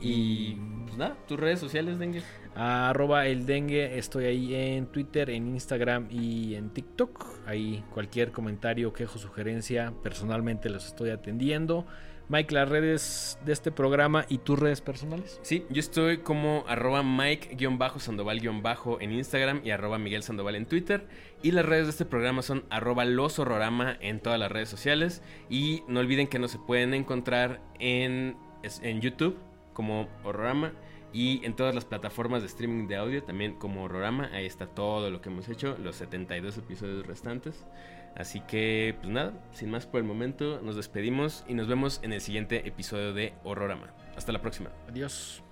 [0.00, 0.54] Y
[0.84, 2.22] pues nada, tus redes sociales, Dengue.
[2.54, 7.24] Arroba el dengue, estoy ahí en Twitter, en Instagram y en TikTok.
[7.46, 11.86] Ahí cualquier comentario, quejo, sugerencia, personalmente los estoy atendiendo.
[12.30, 15.40] Mike, las redes de este programa y tus redes personales.
[15.42, 21.06] Sí, yo estoy como arroba Mike-Sandoval- en Instagram y arroba Miguel Sandoval en Twitter.
[21.42, 25.22] Y las redes de este programa son arroba Los Horrorama en todas las redes sociales.
[25.48, 29.36] Y no olviden que nos se pueden encontrar en, es- en YouTube
[29.72, 30.72] como Horrorama
[31.12, 34.30] y en todas las plataformas de streaming de audio también como Horrorama.
[34.32, 37.64] Ahí está todo lo que hemos hecho, los 72 episodios restantes.
[38.16, 42.12] Así que, pues nada, sin más por el momento, nos despedimos y nos vemos en
[42.12, 43.94] el siguiente episodio de Horrorama.
[44.16, 44.70] Hasta la próxima.
[44.88, 45.42] Adiós.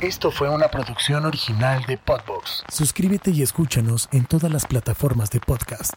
[0.00, 2.64] Esto fue una producción original de Podbox.
[2.72, 5.94] Suscríbete y escúchanos en todas las plataformas de podcast.